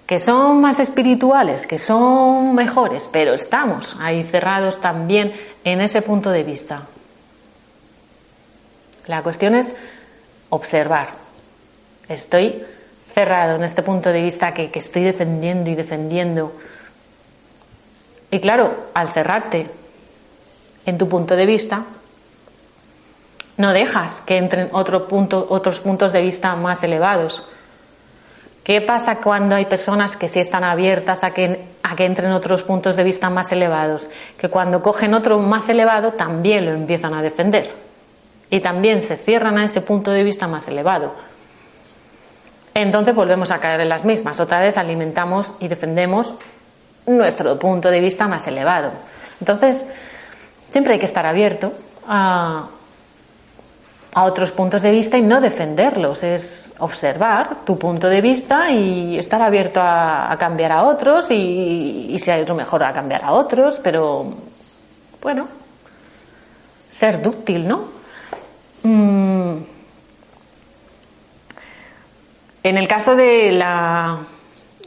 que 0.06 0.20
son 0.20 0.62
más 0.62 0.80
espirituales, 0.80 1.68
que 1.68 1.80
son 1.80 2.56
mejores, 2.56 3.10
pero 3.12 3.34
estamos 3.34 3.98
ahí 4.00 4.24
cerrados 4.24 4.80
también 4.80 5.34
en 5.64 5.82
ese 5.82 6.02
punto 6.02 6.30
de 6.30 6.44
vista. 6.44 6.84
La 9.08 9.24
cuestión 9.24 9.56
es 9.56 9.76
observar. 10.50 11.10
Estoy 12.08 12.64
cerrado 13.14 13.56
en 13.56 13.64
este 13.64 13.82
punto 13.82 14.12
de 14.12 14.22
vista 14.22 14.54
que, 14.54 14.70
estoy 14.74 15.04
defendiendo 15.04 15.70
y 15.70 15.76
defendiendo. 15.76 16.54
Y 18.30 18.40
claro, 18.40 18.88
al 18.94 19.10
cerrarte 19.10 19.70
en 20.86 20.98
tu 20.98 21.10
punto 21.10 21.36
de 21.36 21.46
vista, 21.46 21.84
no 23.58 23.74
dejas 23.74 24.22
que 24.22 24.38
entren 24.38 24.70
otros 24.72 25.80
puntos 25.80 26.14
de 26.14 26.22
vista 26.22 26.56
más 26.56 26.84
elevados. 26.84 27.44
¿Qué 28.64 28.82
pasa 28.82 29.16
cuando 29.18 29.56
hay 29.56 29.66
personas 29.66 30.16
que 30.16 30.28
sí 30.28 30.40
están 30.40 30.64
abiertas 30.64 31.24
a 31.24 31.32
que, 31.32 31.66
a 31.84 31.96
que 31.96 32.06
entren 32.06 32.32
otros 32.34 32.64
puntos 32.64 32.96
de 32.96 33.04
vista 33.04 33.30
más 33.30 33.52
elevados? 33.52 34.08
Que 34.38 34.50
cuando 34.50 34.82
cogen 34.82 35.14
otro 35.14 35.40
más 35.40 35.70
elevado 35.70 36.12
también 36.14 36.66
lo 36.66 36.74
empiezan 36.74 37.14
a 37.14 37.22
defender 37.22 37.72
y 38.50 38.60
también 38.60 39.02
se 39.02 39.16
cierran 39.18 39.58
a 39.58 39.66
ese 39.66 39.82
punto 39.82 40.12
de 40.12 40.24
vista 40.24 40.48
más 40.48 40.68
elevado. 40.68 41.14
Entonces 42.74 43.16
volvemos 43.16 43.50
a 43.52 43.60
caer 43.60 43.82
en 43.82 43.90
las 43.90 44.06
mismas. 44.06 44.40
Otra 44.40 44.60
vez 44.60 44.78
alimentamos 44.78 45.54
y 45.60 45.68
defendemos 45.68 46.36
nuestro 47.08 47.58
punto 47.58 47.90
de 47.90 48.02
vista 48.02 48.28
más 48.28 48.46
elevado. 48.48 48.92
Entonces, 49.40 49.86
siempre 50.70 50.94
hay 50.94 51.00
que 51.00 51.06
estar 51.06 51.26
abierto 51.26 51.74
a, 52.08 52.68
otros 54.16 54.52
puntos 54.52 54.82
de 54.82 54.92
vista 54.92 55.18
y 55.18 55.22
no 55.22 55.42
defenderlos. 55.42 56.24
Es 56.24 56.74
observar 56.80 57.66
tu 57.66 57.78
punto 57.78 58.08
de 58.10 58.22
vista 58.22 58.70
y 58.70 59.18
estar 59.18 59.42
abierto 59.42 59.80
a, 59.82 60.36
cambiar 60.40 60.72
a 60.72 60.84
otros 60.84 61.30
y, 61.32 62.18
si 62.20 62.32
hay 62.32 62.42
otro 62.42 62.56
mejor 62.56 62.84
a 62.84 62.94
cambiar 62.94 63.24
a 63.24 63.34
otros, 63.34 63.80
pero 63.84 64.34
bueno, 65.22 65.48
ser 66.90 67.22
dúctil, 67.22 67.68
¿no? 67.68 67.86
Mm. 68.84 69.58
En 72.64 72.78
el 72.78 72.88
caso 72.88 73.16
de 73.16 73.52
la, 73.52 74.20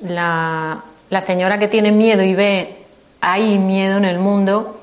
la, 0.02 1.20
señora 1.20 1.58
que 1.58 1.68
tiene 1.68 1.92
miedo 1.92 2.22
y 2.22 2.34
ve 2.34 2.76
hay 3.22 3.58
miedo 3.58 3.96
en 3.96 4.04
el 4.04 4.18
mundo, 4.18 4.80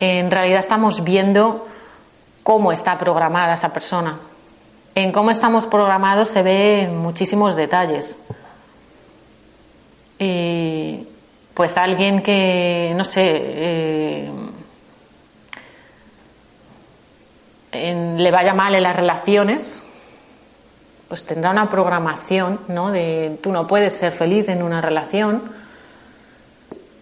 en 0.00 0.30
realidad 0.30 0.60
estamos 0.60 1.04
viendo 1.04 1.66
cómo 2.44 2.70
está 2.70 2.96
programada 2.96 3.54
esa 3.54 3.72
persona. 3.72 4.20
En 4.94 5.10
cómo 5.10 5.32
estamos 5.32 5.66
programados 5.66 6.28
se 6.28 6.44
ve 6.44 6.88
muchísimos 6.88 7.56
detalles. 7.56 8.18
pues 11.54 11.76
alguien 11.76 12.22
que, 12.22 12.92
no 12.96 13.04
sé, 13.04 13.22
eh, 13.34 14.30
le 18.16 18.30
vaya 18.30 18.54
mal 18.54 18.74
en 18.74 18.82
las 18.82 18.96
relaciones, 18.96 19.84
pues 21.08 21.24
tendrá 21.26 21.50
una 21.50 21.70
programación, 21.70 22.60
¿no? 22.68 22.90
De 22.90 23.38
tú 23.42 23.52
no 23.52 23.66
puedes 23.66 23.94
ser 23.94 24.12
feliz 24.12 24.48
en 24.48 24.62
una 24.62 24.80
relación, 24.80 25.42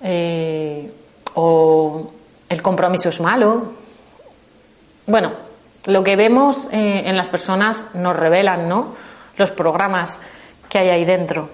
eh, 0.02 0.92
o 1.34 2.10
el 2.48 2.62
compromiso 2.62 3.08
es 3.08 3.20
malo. 3.20 3.81
Bueno, 5.06 5.32
lo 5.86 6.04
que 6.04 6.16
vemos 6.16 6.68
eh, 6.72 7.02
en 7.06 7.16
las 7.16 7.28
personas 7.28 7.94
nos 7.94 8.16
revelan, 8.16 8.68
¿no? 8.68 8.94
Los 9.36 9.50
programas 9.50 10.20
que 10.68 10.78
hay 10.78 10.88
ahí 10.90 11.04
dentro. 11.04 11.50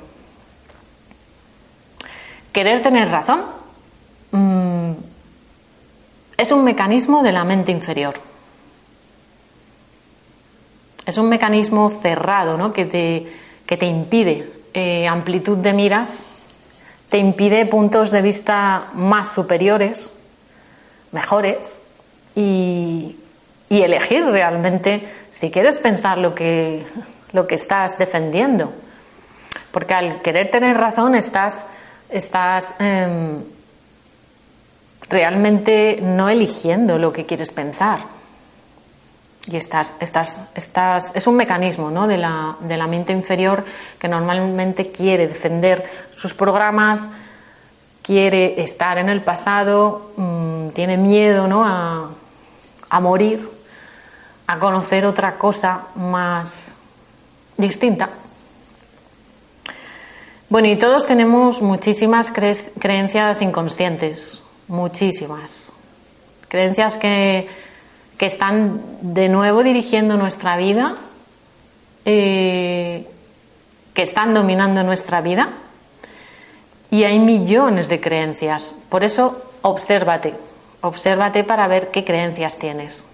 Querer 2.53 2.83
tener 2.83 3.09
razón 3.09 3.43
mm, 4.33 4.93
es 6.37 6.53
un 6.53 6.65
mecanismo 6.65 7.23
de 7.23 7.33
la 7.33 7.45
mente 7.45 7.73
inferior. 7.73 8.21
Es 11.07 11.17
un 11.17 11.29
mecanismo 11.29 11.89
cerrado 11.89 12.59
¿no? 12.59 12.73
que, 12.73 12.85
te, 12.85 13.27
que 13.65 13.77
te 13.79 13.87
impide 13.87 14.53
eh, 14.75 15.09
amplitud 15.09 15.57
de 15.57 15.73
miras, 15.73 16.27
te 17.09 17.17
impide 17.17 17.65
puntos 17.65 18.11
de 18.11 18.21
vista 18.21 18.91
más 18.93 19.33
superiores, 19.33 20.13
mejores, 21.13 21.81
y, 22.37 23.17
y 23.69 23.83
elegir 23.83 24.25
realmente 24.25 25.09
si 25.31 25.51
quieres 25.51 25.79
pensar 25.79 26.19
lo 26.19 26.35
que, 26.35 26.85
lo 27.33 27.47
que 27.47 27.57
estás 27.57 27.99
defendiendo. 27.99 28.73
Porque 29.71 29.95
al 29.95 30.23
querer 30.23 30.51
tener 30.51 30.77
razón 30.77 31.15
estás, 31.15 31.65
estás 32.09 32.75
em, 32.79 33.43
realmente 35.11 36.01
no 36.03 36.29
eligiendo 36.29 36.99
lo 36.99 37.13
que 37.13 37.27
quieres 37.27 37.51
pensar. 37.51 38.01
Y 39.47 39.57
estás, 39.57 39.95
estás, 40.01 40.39
estás, 40.55 41.13
es 41.15 41.27
un 41.27 41.37
mecanismo 41.37 41.91
¿no? 41.91 42.07
de, 42.07 42.19
la, 42.19 42.57
de 42.61 42.77
la 42.77 42.87
mente 42.87 43.13
inferior 43.13 43.65
que 43.99 44.09
normalmente 44.09 44.91
quiere 44.91 45.27
defender 45.27 45.85
sus 46.15 46.35
programas, 46.35 47.09
quiere 48.03 48.63
estar 48.63 48.99
en 48.99 49.09
el 49.09 49.23
pasado, 49.23 50.13
mm, 50.17 50.69
tiene 50.71 50.99
miedo 50.99 51.47
¿no? 51.47 51.65
a, 51.65 52.11
a 52.91 53.01
morir, 53.01 53.49
a 54.49 54.59
conocer 54.59 55.07
otra 55.07 55.37
cosa 55.39 55.87
más 55.95 56.77
distinta. 57.57 58.11
Bueno, 60.49 60.67
y 60.67 60.77
todos 60.77 61.07
tenemos 61.07 61.63
muchísimas 61.63 62.33
creencias 62.33 63.41
inconscientes, 63.43 64.43
muchísimas. 64.67 65.71
Creencias 66.49 66.97
que 66.97 67.47
que 68.19 68.27
están 68.27 68.83
de 69.01 69.29
nuevo 69.29 69.63
dirigiendo 69.63 70.17
nuestra 70.17 70.57
vida, 70.57 70.97
eh, 72.05 73.07
que 73.95 74.03
están 74.03 74.35
dominando 74.35 74.83
nuestra 74.83 75.21
vida. 75.21 75.51
Y 76.91 77.05
hay 77.05 77.21
millones 77.21 77.89
de 77.89 78.01
creencias. 78.01 78.75
Por 78.89 79.05
eso, 79.05 79.41
obsérvate. 79.63 80.35
Obsérvate 80.81 81.45
para 81.45 81.69
ver 81.69 81.91
qué 81.91 82.05
creencias 82.05 82.59
tienes. 82.59 83.05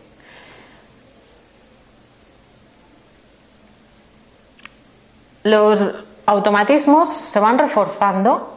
Los 5.45 5.85
automatismos 6.25 7.11
se 7.11 7.39
van 7.39 7.59
reforzando 7.59 8.57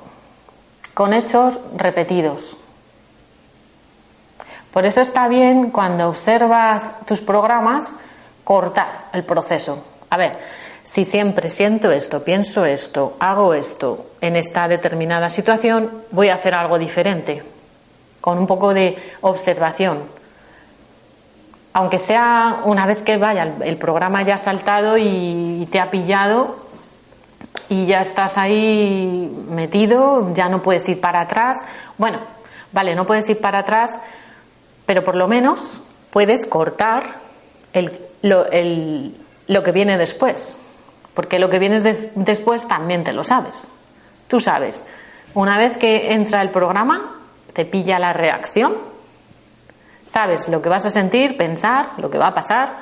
con 0.94 1.14
hechos 1.14 1.60
repetidos. 1.76 2.56
Por 4.72 4.86
eso 4.86 5.02
está 5.02 5.28
bien 5.28 5.70
cuando 5.72 6.08
observas 6.08 6.94
tus 7.06 7.20
programas 7.20 7.94
cortar 8.46 9.10
el 9.12 9.26
proceso. 9.26 9.84
A 10.10 10.16
ver, 10.16 10.40
si 10.86 11.04
siempre 11.04 11.50
siento 11.50 11.92
esto, 11.92 12.24
pienso 12.24 12.66
esto, 12.66 13.18
hago 13.20 13.54
esto 13.54 14.12
en 14.22 14.38
esta 14.38 14.70
determinada 14.70 15.30
situación, 15.30 15.92
voy 16.12 16.30
a 16.30 16.36
hacer 16.36 16.54
algo 16.54 16.80
diferente, 16.80 17.44
con 18.22 18.38
un 18.38 18.48
poco 18.48 18.74
de 18.74 18.98
observación. 19.20 20.04
Aunque 21.74 22.00
sea 22.00 22.62
una 22.64 22.86
vez 22.86 23.02
que 23.02 23.18
vaya, 23.18 23.56
el 23.60 23.76
programa 23.76 24.22
ya 24.22 24.38
saltado 24.38 24.98
y 24.98 25.68
te 25.70 25.82
ha 25.82 25.92
pillado 25.92 26.67
y 27.70 27.86
ya 27.86 28.02
estás 28.02 28.38
ahí 28.38 29.32
metido, 29.50 30.34
ya 30.34 30.50
no 30.50 30.62
puedes 30.62 30.88
ir 30.90 31.02
para 31.02 31.22
atrás. 31.22 31.58
Bueno, 31.98 32.20
vale, 32.72 32.96
no 32.96 33.06
puedes 33.06 33.30
ir 33.30 33.40
para 33.40 33.60
atrás, 33.60 33.92
pero 34.86 35.04
por 35.04 35.16
lo 35.16 35.28
menos 35.28 35.82
puedes 36.12 36.46
cortar 36.46 37.16
lo, 38.22 39.64
que 39.64 39.72
viene 39.72 39.98
después. 39.98 40.60
porque 41.14 41.40
lo 41.40 41.50
que 41.50 41.60
vienes 41.60 41.84
después 42.16 42.68
también 42.68 43.04
te 43.04 43.12
lo 43.12 43.24
sabes. 43.24 43.70
Tú 44.28 44.40
sabes, 44.40 44.86
una 45.34 45.58
vez 45.58 45.78
que 45.78 46.14
entra 46.14 46.42
el 46.42 46.50
programa, 46.50 47.16
te 47.54 47.66
pilla 47.66 47.98
la 47.98 48.14
reacción, 48.14 48.76
sabes 50.04 50.48
lo 50.48 50.62
que 50.62 50.70
vas 50.70 50.86
a 50.86 50.90
sentir, 50.90 51.38
pensar, 51.38 51.92
lo 51.98 52.10
que 52.10 52.18
va 52.18 52.28
a 52.28 52.34
pasar, 52.34 52.76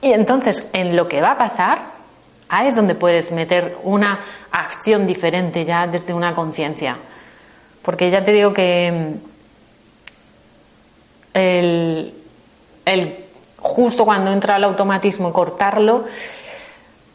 y 0.00 0.12
entonces 0.12 0.70
en 0.72 0.96
lo 0.96 1.08
que 1.08 1.20
va 1.20 1.32
a 1.32 1.38
pasar, 1.38 1.95
ahí 2.48 2.68
es 2.68 2.76
donde 2.76 2.94
puedes 2.94 3.32
meter 3.32 3.76
una 3.82 4.20
acción 4.50 5.06
diferente 5.06 5.64
ya 5.64 5.86
desde 5.86 6.14
una 6.14 6.34
conciencia. 6.34 6.96
Porque 7.82 8.10
ya 8.10 8.22
te 8.22 8.32
digo 8.32 8.52
que 8.52 9.14
el, 11.34 12.14
el 12.84 13.16
justo 13.58 14.04
cuando 14.04 14.32
entra 14.32 14.56
el 14.56 14.64
automatismo 14.64 15.32
cortarlo 15.32 16.04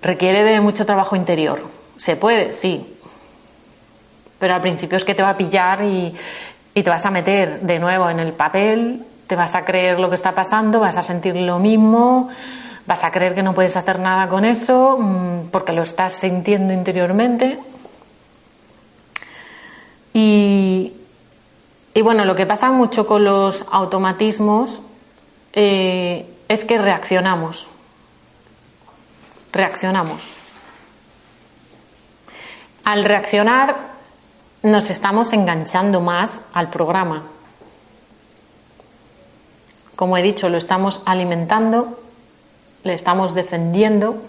requiere 0.01 0.43
de 0.43 0.61
mucho 0.61 0.85
trabajo 0.85 1.15
interior. 1.15 1.61
¿Se 1.97 2.15
puede? 2.15 2.53
Sí. 2.53 2.97
Pero 4.39 4.53
al 4.55 4.61
principio 4.61 4.97
es 4.97 5.03
que 5.03 5.13
te 5.13 5.21
va 5.21 5.29
a 5.31 5.37
pillar 5.37 5.83
y, 5.83 6.13
y 6.73 6.83
te 6.83 6.89
vas 6.89 7.05
a 7.05 7.11
meter 7.11 7.61
de 7.61 7.79
nuevo 7.79 8.09
en 8.09 8.19
el 8.19 8.33
papel, 8.33 9.05
te 9.27 9.35
vas 9.35 9.53
a 9.55 9.63
creer 9.63 9.99
lo 9.99 10.09
que 10.09 10.15
está 10.15 10.33
pasando, 10.33 10.79
vas 10.79 10.97
a 10.97 11.01
sentir 11.01 11.35
lo 11.35 11.59
mismo, 11.59 12.29
vas 12.85 13.03
a 13.03 13.11
creer 13.11 13.35
que 13.35 13.43
no 13.43 13.53
puedes 13.53 13.75
hacer 13.77 13.99
nada 13.99 14.27
con 14.27 14.45
eso 14.45 14.97
mm, 14.99 15.49
porque 15.51 15.73
lo 15.73 15.83
estás 15.83 16.13
sintiendo 16.13 16.73
interiormente. 16.73 17.59
Y, 20.13 20.93
y 21.93 22.01
bueno, 22.01 22.25
lo 22.25 22.35
que 22.35 22.45
pasa 22.45 22.71
mucho 22.71 23.05
con 23.05 23.23
los 23.23 23.65
automatismos 23.71 24.81
eh, 25.53 26.25
es 26.47 26.63
que 26.63 26.77
reaccionamos. 26.77 27.67
Reaccionamos. 29.51 30.29
Al 32.85 33.03
reaccionar 33.03 33.75
nos 34.63 34.89
estamos 34.89 35.33
enganchando 35.33 36.01
más 36.01 36.41
al 36.53 36.69
programa. 36.69 37.23
Como 39.95 40.17
he 40.17 40.23
dicho, 40.23 40.49
lo 40.49 40.57
estamos 40.57 41.01
alimentando, 41.05 41.99
le 42.83 42.93
estamos 42.93 43.33
defendiendo, 43.33 44.21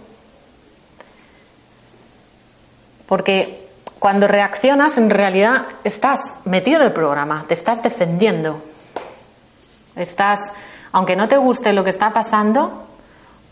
porque 3.07 3.69
cuando 3.99 4.27
reaccionas 4.27 4.99
en 4.99 5.11
realidad 5.11 5.67
estás 5.85 6.35
metido 6.45 6.81
en 6.81 6.87
el 6.87 6.93
programa, 6.93 7.45
te 7.47 7.55
estás 7.55 7.83
defendiendo, 7.83 8.61
estás 9.97 10.53
aunque 10.93 11.17
no 11.17 11.27
te 11.27 11.39
guste 11.39 11.73
lo 11.73 11.85
que 11.85 11.91
está 11.91 12.13
pasando, 12.13 12.87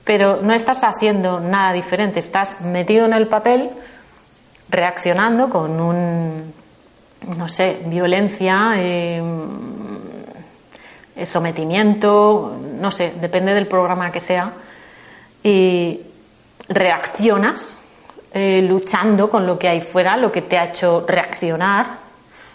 pero 0.05 0.41
no 0.43 0.53
estás 0.53 0.83
haciendo 0.83 1.41
nada 1.41 1.73
diferente, 1.73 2.21
estás 2.21 2.61
metido 2.61 3.07
en 3.07 3.15
el 3.15 3.29
papel 3.29 3.71
reaccionando 4.69 5.49
con 5.49 5.81
un, 5.81 6.53
no 7.37 7.49
sé, 7.49 7.81
violencia, 7.87 8.73
em, 8.77 9.49
sometimiento, 11.25 12.57
no 12.79 12.91
sé, 12.91 13.15
depende 13.21 13.53
del 13.53 13.67
programa 13.67 14.11
que 14.13 14.21
sea, 14.21 14.53
y 15.43 16.01
reaccionas 16.69 17.79
eh, 18.33 18.65
luchando 18.67 19.29
con 19.29 19.47
lo 19.47 19.59
que 19.59 19.69
hay 19.69 19.81
fuera, 19.81 20.17
lo 20.17 20.31
que 20.31 20.43
te 20.43 20.59
ha 20.59 20.67
hecho 20.67 21.05
reaccionar 21.07 22.11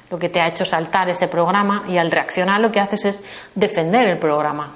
lo 0.09 0.19
que 0.19 0.29
te 0.29 0.39
ha 0.39 0.47
hecho 0.47 0.65
saltar 0.65 1.09
ese 1.09 1.27
programa 1.27 1.83
y 1.87 1.97
al 1.97 2.11
reaccionar 2.11 2.59
lo 2.59 2.71
que 2.71 2.79
haces 2.79 3.05
es 3.05 3.23
defender 3.55 4.07
el 4.07 4.17
programa. 4.17 4.71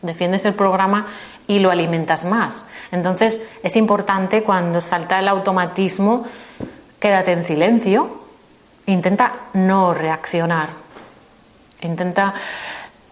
Defiendes 0.00 0.44
el 0.44 0.54
programa 0.54 1.06
y 1.46 1.58
lo 1.58 1.70
alimentas 1.70 2.24
más. 2.24 2.64
Entonces 2.90 3.40
es 3.62 3.76
importante 3.76 4.42
cuando 4.42 4.80
salta 4.80 5.18
el 5.18 5.28
automatismo, 5.28 6.24
quédate 6.98 7.32
en 7.32 7.44
silencio, 7.44 8.22
intenta 8.86 9.32
no 9.52 9.94
reaccionar. 9.94 10.70
Intenta, 11.82 12.34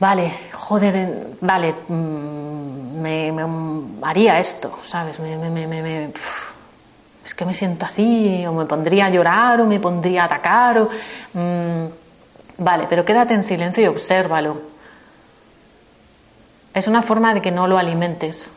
vale, 0.00 0.32
joder, 0.52 1.36
vale, 1.40 1.74
mm, 1.88 3.00
me, 3.00 3.32
haría 4.02 4.40
esto, 4.40 4.80
¿sabes? 4.84 5.20
Me, 5.20 5.36
me, 5.36 6.10
es 7.24 7.34
que 7.34 7.44
me 7.44 7.54
siento 7.54 7.86
así, 7.86 8.44
o 8.46 8.52
me 8.52 8.64
pondría 8.64 9.06
a 9.06 9.10
llorar, 9.10 9.60
o 9.60 9.66
me 9.66 9.78
pondría 9.78 10.22
a 10.22 10.24
atacar, 10.24 10.78
o... 10.78 10.88
Mm, 11.34 11.86
vale, 12.58 12.86
pero 12.88 13.04
quédate 13.04 13.34
en 13.34 13.44
silencio 13.44 13.84
y 13.84 13.86
obsérvalo. 13.86 14.60
Es 16.74 16.86
una 16.88 17.02
forma 17.02 17.34
de 17.34 17.42
que 17.42 17.50
no 17.50 17.66
lo 17.66 17.78
alimentes. 17.78 18.52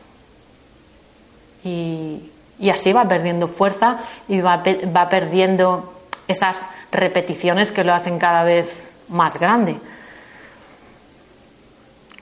Y, 1.63 2.31
así 2.73 2.93
va 2.93 3.07
perdiendo 3.07 3.47
fuerza 3.47 3.99
y 4.27 4.39
va, 4.39 4.63
va 4.95 5.09
perdiendo 5.09 5.93
esas 6.27 6.57
repeticiones 6.91 7.71
que 7.71 7.83
lo 7.83 7.93
hacen 7.93 8.19
cada 8.19 8.43
vez 8.43 8.89
más 9.09 9.39
grande. 9.39 9.77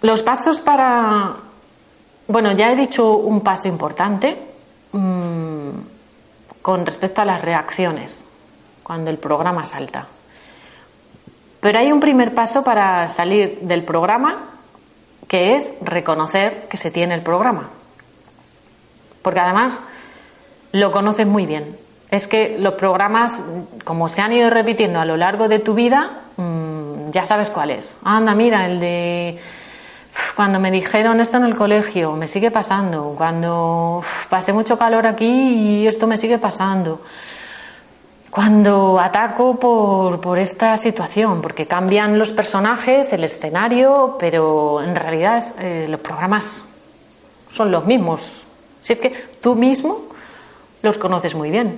Los 0.01 0.21
pasos 0.21 0.59
para... 0.59 1.35
Bueno, 2.27 2.51
ya 2.53 2.71
he 2.71 2.75
dicho 2.75 3.17
un 3.17 3.41
paso 3.41 3.67
importante. 3.67 4.37
Mm, 4.93 5.69
con 6.61 6.85
respecto 6.85 7.21
a 7.21 7.25
las 7.25 7.41
reacciones 7.41 8.23
cuando 8.83 9.09
el 9.09 9.17
programa 9.17 9.65
salta. 9.65 10.07
Pero 11.59 11.79
hay 11.79 11.91
un 11.91 11.99
primer 11.99 12.33
paso 12.33 12.63
para 12.63 13.07
salir 13.07 13.59
del 13.61 13.83
programa 13.83 14.49
que 15.27 15.55
es 15.55 15.75
reconocer 15.81 16.67
que 16.67 16.77
se 16.77 16.91
tiene 16.91 17.15
el 17.15 17.21
programa. 17.21 17.69
Porque 19.21 19.39
además 19.39 19.81
lo 20.71 20.91
conoces 20.91 21.27
muy 21.27 21.45
bien. 21.45 21.77
Es 22.09 22.27
que 22.27 22.57
los 22.59 22.73
programas, 22.73 23.41
como 23.85 24.09
se 24.09 24.21
han 24.21 24.33
ido 24.33 24.49
repitiendo 24.49 24.99
a 24.99 25.05
lo 25.05 25.15
largo 25.15 25.47
de 25.47 25.59
tu 25.59 25.73
vida, 25.73 26.23
mm, 26.35 27.11
ya 27.11 27.25
sabes 27.25 27.49
cuál 27.49 27.71
es. 27.71 27.95
Anda, 28.03 28.35
mira, 28.35 28.65
el 28.65 28.79
de 28.79 29.39
cuando 30.41 30.59
me 30.59 30.71
dijeron 30.71 31.19
esto 31.19 31.37
en 31.37 31.43
el 31.43 31.55
colegio, 31.55 32.13
me 32.13 32.27
sigue 32.27 32.49
pasando. 32.49 33.13
Cuando 33.15 34.01
pasé 34.27 34.51
mucho 34.51 34.75
calor 34.75 35.05
aquí 35.05 35.27
y 35.83 35.87
esto 35.87 36.07
me 36.07 36.17
sigue 36.17 36.39
pasando. 36.39 36.99
Cuando 38.31 38.99
ataco 38.99 39.59
por, 39.59 40.19
por 40.19 40.39
esta 40.39 40.77
situación, 40.77 41.43
porque 41.43 41.67
cambian 41.67 42.17
los 42.17 42.31
personajes, 42.31 43.13
el 43.13 43.23
escenario, 43.23 44.17
pero 44.19 44.81
en 44.81 44.95
realidad 44.95 45.43
eh, 45.59 45.85
los 45.87 45.99
programas 45.99 46.65
son 47.53 47.69
los 47.69 47.85
mismos. 47.85 48.47
Si 48.81 48.93
es 48.93 48.99
que 48.99 49.09
tú 49.43 49.53
mismo 49.53 49.99
los 50.81 50.97
conoces 50.97 51.35
muy 51.35 51.51
bien. 51.51 51.77